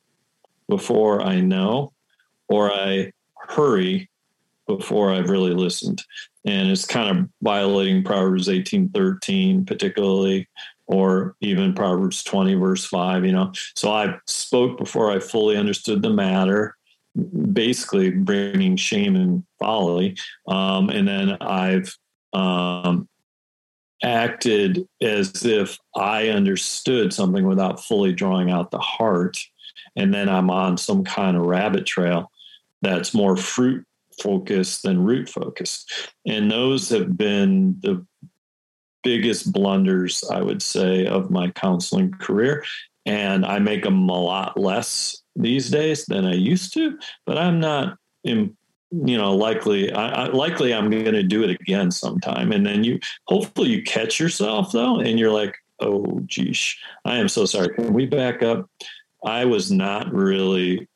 before 0.68 1.22
I 1.22 1.40
know 1.40 1.92
or 2.48 2.72
I 2.72 3.12
hurry 3.48 4.08
before 4.66 5.12
I've 5.12 5.30
really 5.30 5.54
listened. 5.54 6.02
And 6.44 6.70
it's 6.70 6.84
kind 6.84 7.18
of 7.18 7.28
violating 7.42 8.04
Proverbs 8.04 8.48
18 8.48 8.90
13, 8.90 9.64
particularly, 9.64 10.48
or 10.86 11.34
even 11.40 11.74
Proverbs 11.74 12.22
20, 12.22 12.54
verse 12.54 12.84
5, 12.86 13.24
you 13.24 13.32
know. 13.32 13.52
So 13.74 13.90
I 13.90 14.16
spoke 14.26 14.78
before 14.78 15.10
I 15.10 15.18
fully 15.18 15.56
understood 15.56 16.02
the 16.02 16.10
matter. 16.10 16.76
basically 17.52 18.10
bringing 18.10 18.76
shame 18.76 19.16
and 19.16 19.42
folly. 19.58 20.16
Um, 20.46 20.90
and 20.90 21.08
then 21.08 21.36
I've 21.40 21.96
um, 22.32 23.08
acted 24.02 24.86
as 25.00 25.44
if 25.44 25.78
I 25.94 26.28
understood 26.28 27.12
something 27.12 27.46
without 27.46 27.82
fully 27.82 28.12
drawing 28.12 28.50
out 28.50 28.70
the 28.70 28.78
heart. 28.78 29.38
And 29.96 30.12
then 30.12 30.28
I'm 30.28 30.50
on 30.50 30.76
some 30.76 31.04
kind 31.04 31.36
of 31.36 31.46
rabbit 31.46 31.86
trail 31.86 32.30
that's 32.82 33.14
more 33.14 33.36
fruit 33.36 33.86
focused 34.20 34.82
than 34.82 35.04
root 35.04 35.28
focused. 35.28 35.90
And 36.26 36.50
those 36.50 36.88
have 36.90 37.16
been 37.16 37.76
the 37.80 38.04
biggest 39.02 39.52
blunders, 39.52 40.24
I 40.30 40.42
would 40.42 40.62
say, 40.62 41.06
of 41.06 41.30
my 41.30 41.50
counseling 41.50 42.12
career. 42.12 42.64
And 43.04 43.46
I 43.46 43.58
make 43.60 43.84
them 43.84 44.08
a 44.08 44.20
lot 44.20 44.58
less 44.58 45.22
these 45.36 45.70
days 45.70 46.06
than 46.06 46.24
I 46.24 46.34
used 46.34 46.72
to, 46.74 46.98
but 47.24 47.38
I'm 47.38 47.60
not 47.60 47.98
in, 48.24 48.56
you 48.90 49.16
know, 49.16 49.34
likely, 49.34 49.92
I, 49.92 50.24
I 50.24 50.26
likely 50.28 50.72
I'm 50.72 50.90
going 50.90 51.04
to 51.06 51.22
do 51.22 51.42
it 51.42 51.50
again 51.50 51.90
sometime. 51.90 52.52
And 52.52 52.64
then 52.64 52.84
you, 52.84 53.00
hopefully 53.24 53.70
you 53.70 53.82
catch 53.82 54.20
yourself 54.20 54.72
though, 54.72 55.00
and 55.00 55.18
you're 55.18 55.32
like, 55.32 55.56
oh, 55.80 56.04
geesh, 56.26 56.76
I 57.04 57.16
am 57.16 57.28
so 57.28 57.46
sorry. 57.46 57.74
Can 57.74 57.92
we 57.92 58.06
back 58.06 58.42
up? 58.42 58.70
I 59.24 59.44
was 59.44 59.70
not 59.70 60.12
really 60.12 60.88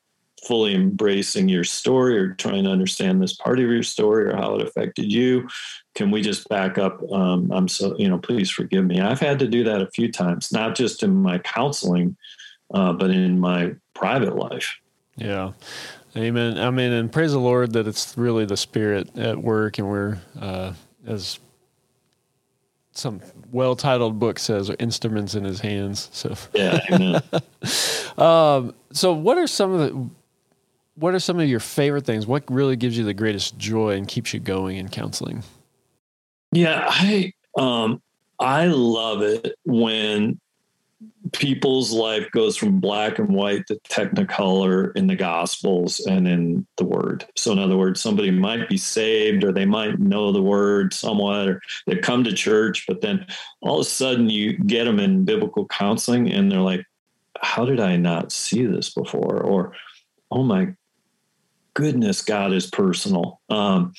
fully 0.46 0.74
embracing 0.74 1.48
your 1.48 1.64
story 1.64 2.16
or 2.16 2.34
trying 2.34 2.64
to 2.64 2.70
understand 2.70 3.22
this 3.22 3.34
part 3.34 3.60
of 3.60 3.68
your 3.68 3.82
story 3.82 4.24
or 4.24 4.36
how 4.36 4.54
it 4.54 4.66
affected 4.66 5.12
you 5.12 5.46
can 5.94 6.10
we 6.10 6.22
just 6.22 6.48
back 6.48 6.78
up 6.78 7.00
um, 7.12 7.50
i'm 7.52 7.68
so 7.68 7.94
you 7.98 8.08
know 8.08 8.18
please 8.18 8.50
forgive 8.50 8.86
me 8.86 9.00
i've 9.00 9.20
had 9.20 9.38
to 9.38 9.46
do 9.46 9.62
that 9.62 9.82
a 9.82 9.90
few 9.90 10.10
times 10.10 10.50
not 10.50 10.74
just 10.74 11.02
in 11.02 11.14
my 11.14 11.38
counseling 11.38 12.16
uh, 12.72 12.92
but 12.92 13.10
in 13.10 13.38
my 13.38 13.74
private 13.94 14.34
life 14.34 14.78
yeah 15.16 15.52
amen 16.16 16.58
i 16.58 16.70
mean 16.70 16.92
and 16.92 17.12
praise 17.12 17.32
the 17.32 17.38
lord 17.38 17.72
that 17.72 17.86
it's 17.86 18.16
really 18.16 18.44
the 18.44 18.56
spirit 18.56 19.16
at 19.16 19.38
work 19.38 19.78
and 19.78 19.88
we're 19.88 20.18
uh, 20.40 20.72
as 21.06 21.38
some 22.92 23.20
well-titled 23.52 24.18
book 24.18 24.38
says 24.38 24.70
instruments 24.78 25.34
in 25.34 25.44
his 25.44 25.60
hands 25.60 26.08
so 26.12 26.34
yeah 26.54 27.20
um, 28.18 28.74
so 28.92 29.12
what 29.12 29.38
are 29.38 29.46
some 29.46 29.72
of 29.72 29.80
the 29.80 30.10
what 31.00 31.14
are 31.14 31.18
some 31.18 31.40
of 31.40 31.48
your 31.48 31.60
favorite 31.60 32.04
things? 32.04 32.26
What 32.26 32.44
really 32.50 32.76
gives 32.76 32.96
you 32.96 33.04
the 33.04 33.14
greatest 33.14 33.56
joy 33.58 33.96
and 33.96 34.06
keeps 34.06 34.34
you 34.34 34.40
going 34.40 34.76
in 34.76 34.88
counseling? 34.88 35.42
Yeah, 36.52 36.84
I 36.86 37.32
um 37.56 38.02
I 38.38 38.66
love 38.66 39.22
it 39.22 39.54
when 39.64 40.38
people's 41.32 41.92
life 41.92 42.30
goes 42.30 42.56
from 42.56 42.80
black 42.80 43.18
and 43.18 43.28
white 43.28 43.66
to 43.66 43.76
technicolor 43.88 44.94
in 44.96 45.06
the 45.06 45.14
gospels 45.14 46.00
and 46.00 46.26
in 46.26 46.66
the 46.76 46.84
word 46.84 47.24
so 47.36 47.52
in 47.52 47.58
other 47.58 47.76
words 47.76 48.00
somebody 48.00 48.30
might 48.30 48.68
be 48.68 48.76
saved 48.76 49.44
or 49.44 49.52
they 49.52 49.66
might 49.66 49.98
know 49.98 50.32
the 50.32 50.42
word 50.42 50.92
somewhat 50.92 51.48
or 51.48 51.60
they 51.86 51.96
come 51.96 52.24
to 52.24 52.32
church 52.32 52.84
but 52.86 53.00
then 53.00 53.24
all 53.62 53.80
of 53.80 53.86
a 53.86 53.88
sudden 53.88 54.28
you 54.28 54.56
get 54.58 54.84
them 54.84 54.98
in 54.98 55.24
biblical 55.24 55.66
counseling 55.66 56.32
and 56.32 56.50
they're 56.50 56.60
like 56.60 56.84
how 57.40 57.64
did 57.64 57.80
i 57.80 57.96
not 57.96 58.32
see 58.32 58.66
this 58.66 58.92
before 58.92 59.40
or 59.40 59.72
oh 60.30 60.42
my 60.42 60.74
goodness, 61.74 62.22
God 62.22 62.52
is 62.52 62.66
personal. 62.66 63.40
Um, 63.48 63.92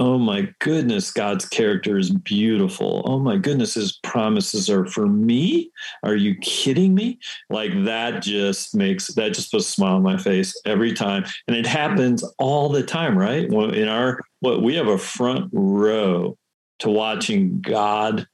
oh 0.00 0.16
my 0.16 0.48
goodness, 0.60 1.12
God's 1.12 1.46
character 1.46 1.98
is 1.98 2.10
beautiful. 2.10 3.02
Oh 3.04 3.18
my 3.20 3.36
goodness, 3.36 3.74
his 3.74 3.92
promises 4.02 4.70
are 4.70 4.86
for 4.86 5.06
me. 5.06 5.70
Are 6.02 6.16
you 6.16 6.34
kidding 6.36 6.94
me? 6.94 7.18
Like 7.50 7.72
that 7.84 8.22
just 8.22 8.74
makes 8.74 9.08
that 9.08 9.34
just 9.34 9.52
puts 9.52 9.68
a 9.68 9.72
smile 9.72 9.96
on 9.96 10.02
my 10.02 10.16
face 10.16 10.58
every 10.64 10.94
time. 10.94 11.26
And 11.46 11.54
it 11.54 11.66
happens 11.66 12.24
all 12.38 12.70
the 12.70 12.82
time, 12.82 13.16
right? 13.16 13.44
In 13.44 13.88
our 13.88 14.20
what 14.40 14.62
we 14.62 14.74
have 14.76 14.88
a 14.88 14.98
front 14.98 15.50
row 15.52 16.36
to 16.78 16.88
watching 16.88 17.60
God 17.60 18.26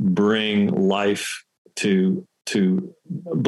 bring 0.00 0.68
life 0.68 1.44
to 1.76 2.26
to 2.46 2.92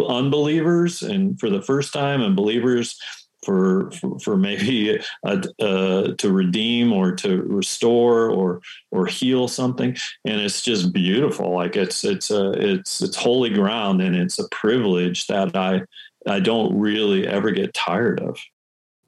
unbelievers 0.09 1.03
and 1.03 1.41
for 1.41 1.51
the 1.51 1.61
first 1.61 1.93
time 1.93 2.23
and 2.23 2.37
believers 2.37 2.97
for 3.45 3.91
for, 3.93 4.19
for 4.19 4.37
maybe 4.37 4.99
uh, 5.25 5.41
to 5.59 6.33
redeem 6.33 6.93
or 6.93 7.13
to 7.17 7.43
restore 7.43 8.31
or 8.31 8.61
or 8.91 9.07
heal 9.07 9.49
something. 9.49 9.97
And 10.25 10.41
it's 10.41 10.63
just 10.63 10.93
beautiful. 10.93 11.53
Like 11.53 11.77
it's 11.77 12.05
it's 12.05 12.31
a 12.31 12.53
it's 12.53 13.03
it's 13.03 13.17
holy 13.17 13.51
ground 13.51 14.01
and 14.01 14.17
it's 14.17 14.39
a 14.39 14.49
privilege 14.49 15.27
that 15.27 15.57
i 15.57 15.83
i 16.27 16.41
don't 16.41 16.79
really 16.79 17.27
ever 17.27 17.51
get 17.51 17.75
tired 17.75 18.21
of. 18.21 18.39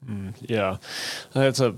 Mm, 0.07 0.33
yeah. 0.41 0.77
That's 1.33 1.59
a 1.59 1.75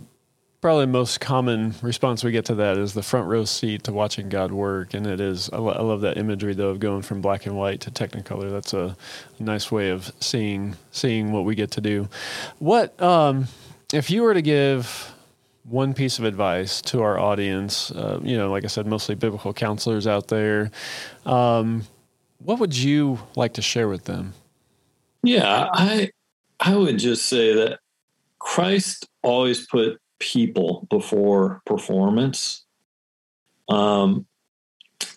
probably 0.62 0.86
the 0.86 0.91
most 0.91 1.19
common 1.19 1.74
response 1.82 2.24
we 2.24 2.32
get 2.32 2.45
to 2.45 2.56
that 2.56 2.78
is 2.78 2.93
the 2.93 3.04
front 3.04 3.28
row 3.28 3.45
seat 3.45 3.84
to 3.84 3.93
watching 3.93 4.30
God 4.30 4.52
work, 4.52 4.93
and 4.93 5.08
it 5.08 5.19
is. 5.19 5.50
I, 5.52 5.58
lo- 5.58 5.74
I 5.74 5.82
love 5.82 6.02
that 6.02 6.17
imagery 6.17 6.54
though 6.54 6.69
of 6.69 6.80
going 6.80 7.02
from 7.02 7.22
black 7.22 7.45
and 7.45 7.56
white 7.56 7.82
to 7.82 7.91
Technicolor. 7.91 8.52
That's 8.52 8.74
a, 8.74 8.95
nice 9.39 9.72
way 9.72 9.89
of 9.89 10.12
seeing 10.19 10.76
seeing 10.91 11.32
what 11.32 11.45
we 11.45 11.56
get 11.56 11.72
to 11.72 11.82
do. 11.82 12.10
What 12.60 13.00
um, 13.02 13.48
if 13.93 14.10
you 14.10 14.24
were 14.24 14.34
to 14.34 14.41
give 14.41 15.13
one 15.63 15.93
piece 15.93 16.19
of 16.19 16.26
advice 16.26 16.82
to 16.82 17.02
our 17.02 17.17
audience? 17.17 17.91
Uh, 17.91 18.19
you 18.22 18.38
know, 18.38 18.52
like 18.52 18.65
I 18.65 18.67
said, 18.67 18.86
mostly 18.86 19.15
biblical 19.15 19.54
counselors 19.54 20.08
out 20.08 20.28
there. 20.28 20.72
Um, 21.26 21.84
what 22.39 22.60
would 22.60 22.76
you 22.76 23.19
like 23.36 23.54
to 23.54 23.62
share 23.62 23.88
with 23.88 24.06
them? 24.06 24.34
Yeah, 25.24 25.69
I 25.72 26.12
I 26.60 26.76
would 26.76 27.00
just 27.00 27.26
say 27.26 27.54
that 27.54 27.80
Christ 28.39 29.08
always 29.22 29.65
put 29.67 30.00
people 30.19 30.88
before 30.89 31.62
performance. 31.65 32.65
Um, 33.69 34.25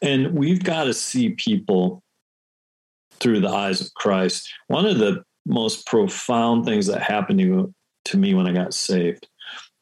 and 0.01 0.35
we've 0.35 0.63
got 0.63 0.85
to 0.85 0.95
see 0.95 1.31
people 1.31 2.03
through 3.21 3.41
the 3.41 3.49
eyes 3.49 3.81
of 3.81 3.95
Christ. 3.95 4.53
One 4.67 4.87
of 4.87 4.99
the 4.99 5.25
most 5.47 5.87
profound 5.87 6.65
things 6.65 6.87
that 6.87 7.03
happened 7.03 7.39
to, 7.41 7.75
to 8.07 8.17
me 8.17 8.35
when 8.35 8.47
I 8.47 8.53
got 8.53 8.75
saved, 8.75 9.29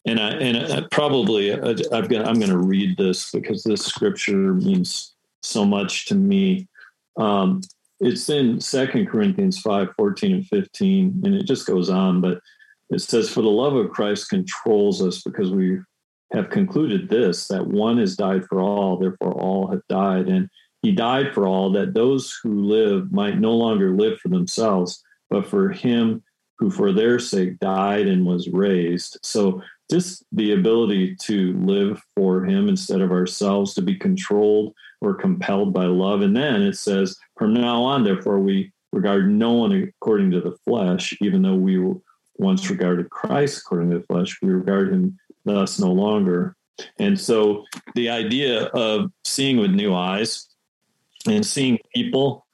and 0.07 0.19
I 0.21 0.31
and 0.31 0.73
I 0.73 0.83
probably 0.91 1.53
uh, 1.53 1.75
I've 1.93 2.09
got 2.09 2.27
I'm 2.27 2.39
going 2.39 2.51
to 2.51 2.59
read 2.59 2.97
this 2.97 3.31
because 3.31 3.63
this 3.63 3.83
scripture 3.83 4.55
means 4.55 5.15
so 5.43 5.65
much 5.65 6.07
to 6.07 6.15
me. 6.15 6.69
Um, 7.17 7.61
it's 8.01 8.31
in 8.31 8.61
Second 8.61 9.09
Corinthians 9.09 9.61
5, 9.61 9.91
14 9.95 10.33
and 10.33 10.47
15, 10.47 11.21
and 11.25 11.35
it 11.35 11.45
just 11.45 11.67
goes 11.67 11.91
on, 11.91 12.23
but 12.23 12.41
it 12.91 13.01
says, 13.01 13.31
For 13.31 13.43
the 13.43 13.49
love 13.49 13.75
of 13.75 13.91
Christ 13.91 14.29
controls 14.29 15.03
us 15.03 15.23
because 15.23 15.51
we 15.51 15.79
have 16.33 16.51
concluded 16.51 17.09
this, 17.09 17.49
that 17.49 17.67
one 17.67 17.99
has 17.99 18.17
died 18.17 18.45
for 18.47 18.61
all, 18.61 18.97
therefore 18.97 19.33
all 19.33 19.69
have 19.69 19.83
died. 19.89 20.29
And 20.29 20.49
he 20.83 20.93
died 20.93 21.35
for 21.35 21.47
all, 21.47 21.71
that 21.73 21.95
those 21.95 22.39
who 22.43 22.65
live 22.65 23.13
might 23.13 23.39
no 23.39 23.53
longer 23.53 23.91
live 23.91 24.19
for 24.19 24.29
themselves, 24.29 25.03
but 25.29 25.47
for 25.47 25.71
him 25.71 26.23
who 26.59 26.71
for 26.71 26.93
their 26.93 27.19
sake 27.19 27.59
died 27.59 28.07
and 28.07 28.27
was 28.27 28.49
raised. 28.49 29.19
So 29.23 29.63
just 29.91 30.25
the 30.31 30.53
ability 30.53 31.17
to 31.23 31.59
live 31.61 32.03
for 32.15 32.45
him 32.45 32.69
instead 32.69 33.01
of 33.01 33.11
ourselves, 33.11 33.75
to 33.75 33.83
be 33.83 33.97
controlled 33.97 34.75
or 35.01 35.15
compelled 35.15 35.73
by 35.73 35.87
love. 35.87 36.21
And 36.21 36.37
then 36.37 36.63
it 36.63 36.77
says, 36.77 37.17
from 37.39 37.55
now 37.55 37.83
on, 37.83 38.05
therefore, 38.05 38.39
we 38.39 38.73
regard 38.93 39.31
no 39.31 39.53
one 39.53 39.73
according 39.73 40.31
to 40.33 40.41
the 40.41 40.57
flesh, 40.65 41.17
even 41.21 41.43
though 41.43 41.57
we 41.57 41.79
once 42.41 42.71
regarded 42.71 43.11
Christ 43.11 43.59
according 43.59 43.91
to 43.91 43.99
the 43.99 44.05
flesh, 44.07 44.39
we 44.43 44.49
regard 44.49 44.93
him 44.93 45.19
thus 45.45 45.79
no 45.79 45.93
longer. 45.93 46.57
And 46.99 47.21
so 47.21 47.67
the 47.95 48.09
idea 48.09 48.65
of 48.67 49.13
seeing 49.25 49.59
with 49.59 49.71
new 49.71 49.95
eyes 49.95 50.49
and 51.27 51.45
seeing 51.45 51.79
people 51.95 52.47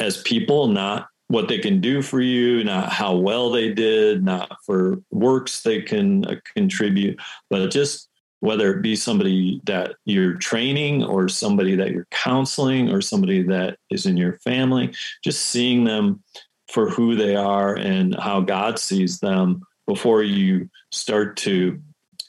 as 0.00 0.22
people, 0.22 0.68
not 0.68 1.08
what 1.26 1.48
they 1.48 1.58
can 1.58 1.80
do 1.80 2.00
for 2.00 2.22
you, 2.22 2.64
not 2.64 2.90
how 2.90 3.14
well 3.14 3.50
they 3.50 3.72
did, 3.72 4.24
not 4.24 4.56
for 4.64 5.02
works 5.10 5.62
they 5.62 5.82
can 5.82 6.24
uh, 6.24 6.36
contribute, 6.54 7.20
but 7.50 7.70
just 7.70 8.08
whether 8.40 8.72
it 8.72 8.82
be 8.82 8.96
somebody 8.96 9.60
that 9.64 9.96
you're 10.06 10.34
training 10.34 11.04
or 11.04 11.28
somebody 11.28 11.74
that 11.74 11.90
you're 11.90 12.06
counseling 12.10 12.90
or 12.90 13.02
somebody 13.02 13.42
that 13.42 13.78
is 13.90 14.06
in 14.06 14.16
your 14.16 14.34
family, 14.38 14.94
just 15.22 15.46
seeing 15.46 15.84
them 15.84 16.22
for 16.68 16.88
who 16.90 17.16
they 17.16 17.34
are 17.34 17.74
and 17.74 18.14
how 18.18 18.40
God 18.40 18.78
sees 18.78 19.20
them 19.20 19.62
before 19.86 20.22
you 20.22 20.68
start 20.90 21.36
to, 21.38 21.80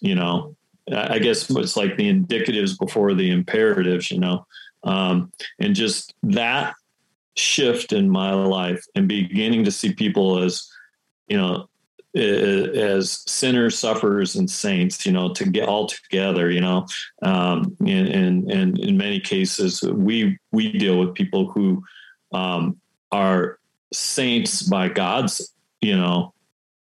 you 0.02 0.16
know, 0.16 0.56
I 0.92 1.20
guess 1.20 1.50
it's 1.50 1.78
like 1.78 1.98
the 1.98 2.12
indicatives 2.12 2.80
before 2.80 3.14
the 3.14 3.32
imperatives, 3.32 4.10
you 4.10 4.20
know, 4.20 4.48
um, 4.84 5.32
and 5.60 5.76
just 5.76 6.14
that 6.24 6.74
shift 7.36 7.94
in 7.94 8.10
my 8.10 8.34
life 8.34 8.84
and 8.96 9.08
beginning 9.08 9.66
to 9.66 9.72
see 9.72 9.94
people 9.94 10.40
as, 10.42 10.70
you 11.28 11.38
know, 11.38 11.68
as 12.16 13.24
sinners, 13.28 13.78
sufferers, 13.78 14.36
and 14.36 14.50
saints, 14.50 15.06
you 15.06 15.12
know, 15.12 15.32
to 15.34 15.46
get 15.46 15.70
all 15.70 15.86
together, 15.86 16.50
you 16.50 16.62
know, 16.62 16.88
um, 17.22 17.78
and, 17.82 18.08
and, 18.08 18.52
and 18.52 18.80
in 18.80 18.98
many 18.98 19.20
cases, 19.20 19.84
we 19.84 20.40
we 20.52 20.72
deal 20.72 20.98
with 20.98 21.14
people 21.14 21.52
who 21.52 21.84
um, 22.32 22.80
are 23.12 23.59
saints 23.94 24.64
by 24.64 24.90
God's, 24.90 25.54
you 25.82 25.98
know, 25.98 26.34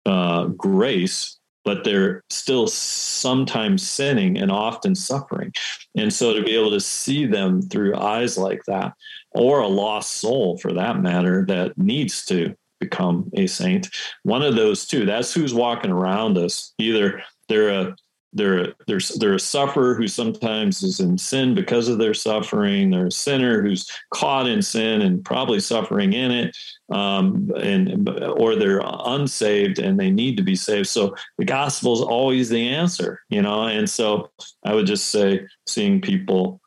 uh, 0.06 0.46
grace, 0.46 1.40
but 1.66 1.84
they're 1.84 2.24
still 2.30 2.68
sometimes 2.68 3.88
sinning 3.88 4.38
and 4.38 4.52
often 4.52 4.96
suffering. 4.96 5.54
And 5.96 6.12
so 6.12 6.34
to 6.34 6.44
be 6.44 6.56
able 6.56 6.72
to 6.72 6.80
see 6.80 7.26
them 7.26 7.62
through 7.62 7.96
eyes 7.96 8.38
like 8.38 8.64
that, 8.66 8.94
or 9.32 9.62
a 9.62 9.68
lost 9.68 10.14
soul 10.14 10.58
for 10.58 10.74
that 10.74 11.00
matter, 11.00 11.46
that 11.48 11.78
needs 11.78 12.26
to 12.26 12.56
become 12.80 13.32
a 13.34 13.48
saint, 13.48 13.90
one 14.24 14.42
of 14.42 14.56
those 14.56 14.86
two, 14.86 15.06
that's 15.06 15.34
who's 15.34 15.54
walking 15.54 15.92
around 15.92 16.38
us. 16.38 16.74
Either 16.78 17.24
they're 17.48 17.70
a 17.70 17.96
they're 18.34 18.74
they're 18.88 19.00
they're 19.20 19.36
a 19.36 19.40
sufferer 19.40 19.96
who 19.96 20.08
sometimes 20.08 20.84
is 20.84 21.00
in 21.00 21.18
sin 21.18 21.54
because 21.54 21.88
of 21.88 22.00
their 22.00 22.14
suffering. 22.14 22.90
They're 22.90 23.08
a 23.08 23.12
sinner 23.12 23.62
who's 23.62 23.90
caught 24.12 24.48
in 24.48 24.62
sin 24.62 25.02
and 25.02 25.24
probably 25.24 25.60
suffering 25.60 26.14
in 26.14 26.32
it, 26.32 26.58
um, 26.90 27.52
and 27.58 28.10
or 28.10 28.56
they're 28.56 28.82
unsaved 28.84 29.80
and 29.80 30.00
they 30.00 30.10
need 30.10 30.38
to 30.38 30.44
be 30.44 30.56
saved. 30.56 30.88
So 30.88 31.16
the 31.38 31.46
gospel 31.46 31.94
is 31.94 32.02
always 32.02 32.50
the 32.50 32.70
answer, 32.70 33.22
you 33.30 33.42
know. 33.42 33.68
And 33.68 33.90
so 33.90 34.32
I 34.66 34.74
would 34.74 34.88
just 34.88 35.08
say, 35.08 35.46
seeing 35.68 36.02
people 36.02 36.62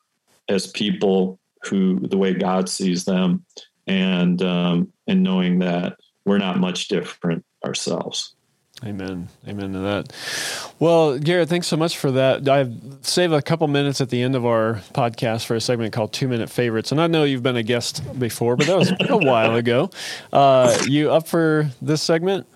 as 0.48 0.66
people 0.68 1.38
who 1.64 1.98
the 2.00 2.18
way 2.18 2.34
God 2.34 2.68
sees 2.68 3.04
them, 3.04 3.44
and 3.86 4.40
um, 4.42 4.92
and 5.06 5.22
knowing 5.22 5.58
that 5.60 5.96
we're 6.24 6.38
not 6.38 6.58
much 6.58 6.88
different 6.88 7.44
ourselves. 7.64 8.35
Amen. 8.84 9.28
Amen 9.48 9.72
to 9.72 9.78
that. 9.78 10.12
Well, 10.78 11.18
Garrett, 11.18 11.48
thanks 11.48 11.66
so 11.66 11.78
much 11.78 11.96
for 11.96 12.10
that. 12.10 12.46
I've 12.46 12.74
saved 13.00 13.32
a 13.32 13.40
couple 13.40 13.66
minutes 13.68 14.02
at 14.02 14.10
the 14.10 14.20
end 14.22 14.36
of 14.36 14.44
our 14.44 14.82
podcast 14.92 15.46
for 15.46 15.54
a 15.54 15.60
segment 15.60 15.94
called 15.94 16.12
Two 16.12 16.28
Minute 16.28 16.50
Favorites. 16.50 16.92
And 16.92 17.00
I 17.00 17.06
know 17.06 17.24
you've 17.24 17.42
been 17.42 17.56
a 17.56 17.62
guest 17.62 18.02
before, 18.18 18.54
but 18.54 18.66
that 18.66 18.76
was 18.76 18.92
a 19.08 19.16
while 19.16 19.54
ago. 19.54 19.90
Uh, 20.30 20.76
you 20.86 21.10
up 21.10 21.26
for 21.26 21.70
this 21.80 22.02
segment? 22.02 22.46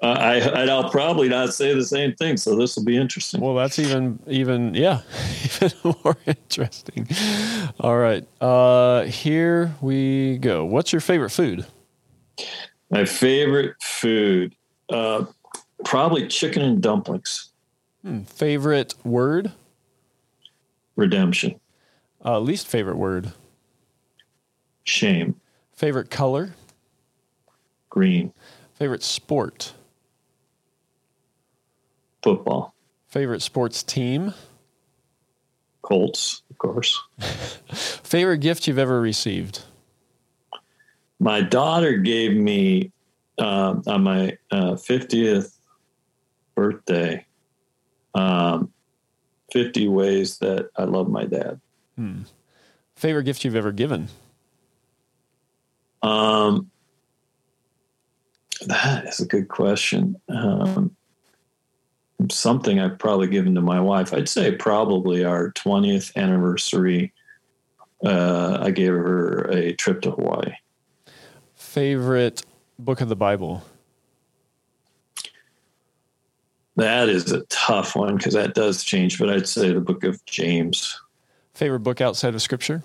Uh, 0.00 0.16
I, 0.18 0.64
I'll 0.68 0.90
probably 0.90 1.28
not 1.28 1.54
say 1.54 1.74
the 1.74 1.84
same 1.84 2.14
thing, 2.14 2.36
so 2.36 2.54
this 2.56 2.76
will 2.76 2.84
be 2.84 2.96
interesting. 2.96 3.40
Well, 3.40 3.54
that's 3.54 3.78
even, 3.78 4.20
even, 4.26 4.74
yeah, 4.74 5.00
even 5.44 5.72
more 6.04 6.16
interesting. 6.26 7.08
All 7.80 7.96
right, 7.96 8.26
uh, 8.40 9.04
here 9.04 9.74
we 9.80 10.36
go. 10.38 10.64
What's 10.66 10.92
your 10.92 11.00
favorite 11.00 11.30
food? 11.30 11.66
My 12.90 13.06
favorite 13.06 13.76
food, 13.80 14.54
uh, 14.90 15.24
Probably 15.84 16.26
chicken 16.28 16.62
and 16.62 16.82
dumplings. 16.82 17.50
Hmm. 18.02 18.22
Favorite 18.22 18.94
word? 19.04 19.52
Redemption. 20.96 21.60
Uh, 22.24 22.38
least 22.40 22.66
favorite 22.66 22.96
word? 22.96 23.32
Shame. 24.84 25.40
Favorite 25.72 26.10
color? 26.10 26.54
Green. 27.90 28.32
Favorite 28.74 29.02
sport? 29.02 29.72
Football. 32.22 32.74
Favorite 33.08 33.42
sports 33.42 33.82
team? 33.82 34.34
Colts, 35.82 36.42
of 36.50 36.58
course. 36.58 36.98
favorite 37.20 38.38
gift 38.38 38.66
you've 38.66 38.78
ever 38.78 39.00
received? 39.00 39.62
My 41.20 41.40
daughter 41.40 41.98
gave 41.98 42.34
me 42.34 42.90
uh, 43.38 43.76
on 43.86 44.02
my 44.02 44.36
uh, 44.50 44.72
50th 44.72 45.53
birthday 46.54 47.26
um, 48.14 48.72
50 49.52 49.88
ways 49.88 50.38
that 50.38 50.70
I 50.76 50.84
love 50.84 51.08
my 51.08 51.24
dad. 51.24 51.60
Hmm. 51.96 52.22
Favorite 52.96 53.24
gift 53.24 53.44
you've 53.44 53.56
ever 53.56 53.72
given? 53.72 54.08
Um, 56.02 56.70
that 58.66 59.06
is 59.06 59.20
a 59.20 59.26
good 59.26 59.48
question. 59.48 60.20
Um, 60.28 60.94
something 62.30 62.78
I've 62.78 62.98
probably 62.98 63.28
given 63.28 63.54
to 63.54 63.60
my 63.60 63.80
wife. 63.80 64.12
I'd 64.12 64.28
say 64.28 64.52
probably 64.52 65.24
our 65.24 65.52
20th 65.52 66.14
anniversary. 66.16 67.12
Uh, 68.04 68.58
I 68.60 68.70
gave 68.70 68.92
her 68.92 69.50
a 69.50 69.72
trip 69.72 70.02
to 70.02 70.10
Hawaii. 70.10 70.52
Favorite 71.54 72.44
book 72.78 73.00
of 73.00 73.08
the 73.08 73.16
Bible? 73.16 73.64
That 76.76 77.08
is 77.08 77.30
a 77.30 77.42
tough 77.42 77.94
one 77.94 78.16
because 78.16 78.34
that 78.34 78.54
does 78.54 78.82
change, 78.82 79.18
but 79.18 79.30
I'd 79.30 79.48
say 79.48 79.72
the 79.72 79.80
book 79.80 80.02
of 80.04 80.24
James. 80.26 81.00
Favorite 81.54 81.80
book 81.80 82.00
outside 82.00 82.34
of 82.34 82.42
scripture? 82.42 82.82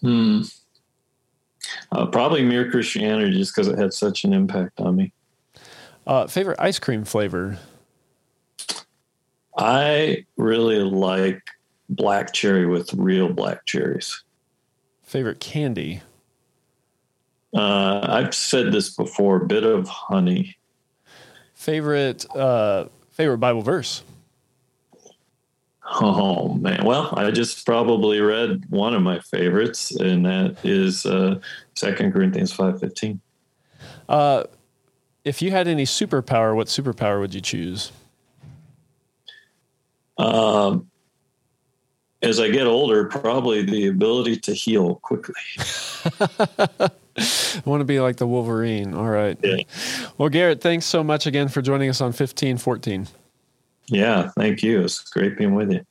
Hmm. 0.00 0.42
Uh, 1.92 2.06
probably 2.06 2.42
Mere 2.42 2.70
Christianity 2.70 3.38
just 3.38 3.54
because 3.54 3.68
it 3.68 3.78
had 3.78 3.92
such 3.92 4.24
an 4.24 4.32
impact 4.32 4.80
on 4.80 4.96
me. 4.96 5.12
Uh, 6.06 6.26
favorite 6.26 6.58
ice 6.60 6.78
cream 6.78 7.04
flavor? 7.04 7.58
I 9.56 10.24
really 10.36 10.78
like 10.80 11.42
black 11.88 12.32
cherry 12.32 12.66
with 12.66 12.92
real 12.94 13.32
black 13.32 13.64
cherries. 13.64 14.22
Favorite 15.02 15.40
candy? 15.40 16.02
Uh, 17.54 18.00
I've 18.02 18.34
said 18.34 18.72
this 18.72 18.90
before, 18.90 19.36
a 19.36 19.46
Bit-O-Honey. 19.46 20.56
Favorite 21.66 22.24
uh, 22.32 22.84
favorite 23.10 23.38
Bible 23.38 23.60
verse? 23.60 24.04
Oh 26.00 26.54
man, 26.54 26.84
well, 26.84 27.12
I 27.16 27.32
just 27.32 27.66
probably 27.66 28.20
read 28.20 28.70
one 28.70 28.94
of 28.94 29.02
my 29.02 29.18
favorites, 29.18 29.90
and 29.90 30.24
that 30.26 30.58
is 30.62 31.04
uh, 31.06 31.40
Second 31.74 32.12
Corinthians 32.12 32.52
five 32.52 32.78
fifteen. 32.78 33.20
Uh, 34.08 34.44
if 35.24 35.42
you 35.42 35.50
had 35.50 35.66
any 35.66 35.82
superpower, 35.82 36.54
what 36.54 36.68
superpower 36.68 37.18
would 37.18 37.34
you 37.34 37.40
choose? 37.40 37.90
Um, 40.18 40.88
as 42.22 42.38
I 42.38 42.48
get 42.48 42.68
older, 42.68 43.06
probably 43.06 43.64
the 43.64 43.88
ability 43.88 44.36
to 44.36 44.54
heal 44.54 44.94
quickly. 45.02 45.34
I 47.18 47.62
want 47.64 47.80
to 47.80 47.84
be 47.84 48.00
like 48.00 48.16
the 48.16 48.26
Wolverine. 48.26 48.94
All 48.94 49.08
right. 49.08 49.38
Yeah. 49.42 49.62
Well, 50.18 50.28
Garrett, 50.28 50.60
thanks 50.60 50.86
so 50.86 51.02
much 51.02 51.26
again 51.26 51.48
for 51.48 51.62
joining 51.62 51.88
us 51.88 52.00
on 52.00 52.08
1514. 52.08 53.08
Yeah, 53.88 54.30
thank 54.36 54.62
you. 54.62 54.82
It's 54.82 55.00
great 55.10 55.38
being 55.38 55.54
with 55.54 55.72
you. 55.72 55.86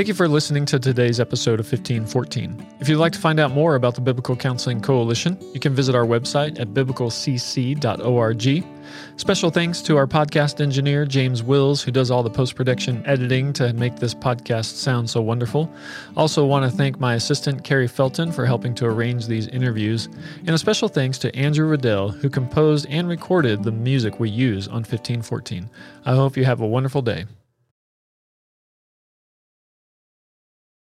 Thank 0.00 0.08
you 0.08 0.14
for 0.14 0.28
listening 0.28 0.64
to 0.64 0.78
today's 0.78 1.20
episode 1.20 1.60
of 1.60 1.66
1514. 1.66 2.66
If 2.80 2.88
you'd 2.88 2.96
like 2.96 3.12
to 3.12 3.18
find 3.18 3.38
out 3.38 3.50
more 3.50 3.74
about 3.74 3.96
the 3.96 4.00
Biblical 4.00 4.34
Counseling 4.34 4.80
Coalition, 4.80 5.36
you 5.52 5.60
can 5.60 5.74
visit 5.74 5.94
our 5.94 6.06
website 6.06 6.58
at 6.58 6.68
biblicalcc.org. 6.68 8.64
Special 9.16 9.50
thanks 9.50 9.82
to 9.82 9.98
our 9.98 10.06
podcast 10.06 10.62
engineer, 10.62 11.04
James 11.04 11.42
Wills, 11.42 11.82
who 11.82 11.90
does 11.90 12.10
all 12.10 12.22
the 12.22 12.30
post 12.30 12.54
production 12.54 13.04
editing 13.04 13.52
to 13.52 13.74
make 13.74 13.96
this 13.96 14.14
podcast 14.14 14.76
sound 14.76 15.10
so 15.10 15.20
wonderful. 15.20 15.70
Also, 16.16 16.46
want 16.46 16.64
to 16.64 16.74
thank 16.74 16.98
my 16.98 17.14
assistant, 17.14 17.62
Carrie 17.62 17.86
Felton, 17.86 18.32
for 18.32 18.46
helping 18.46 18.74
to 18.76 18.86
arrange 18.86 19.26
these 19.26 19.48
interviews. 19.48 20.06
And 20.38 20.50
a 20.50 20.58
special 20.58 20.88
thanks 20.88 21.18
to 21.18 21.36
Andrew 21.36 21.66
Riddell, 21.66 22.08
who 22.08 22.30
composed 22.30 22.86
and 22.88 23.06
recorded 23.06 23.64
the 23.64 23.72
music 23.72 24.18
we 24.18 24.30
use 24.30 24.66
on 24.66 24.76
1514. 24.76 25.68
I 26.06 26.14
hope 26.14 26.38
you 26.38 26.46
have 26.46 26.62
a 26.62 26.66
wonderful 26.66 27.02
day. 27.02 27.26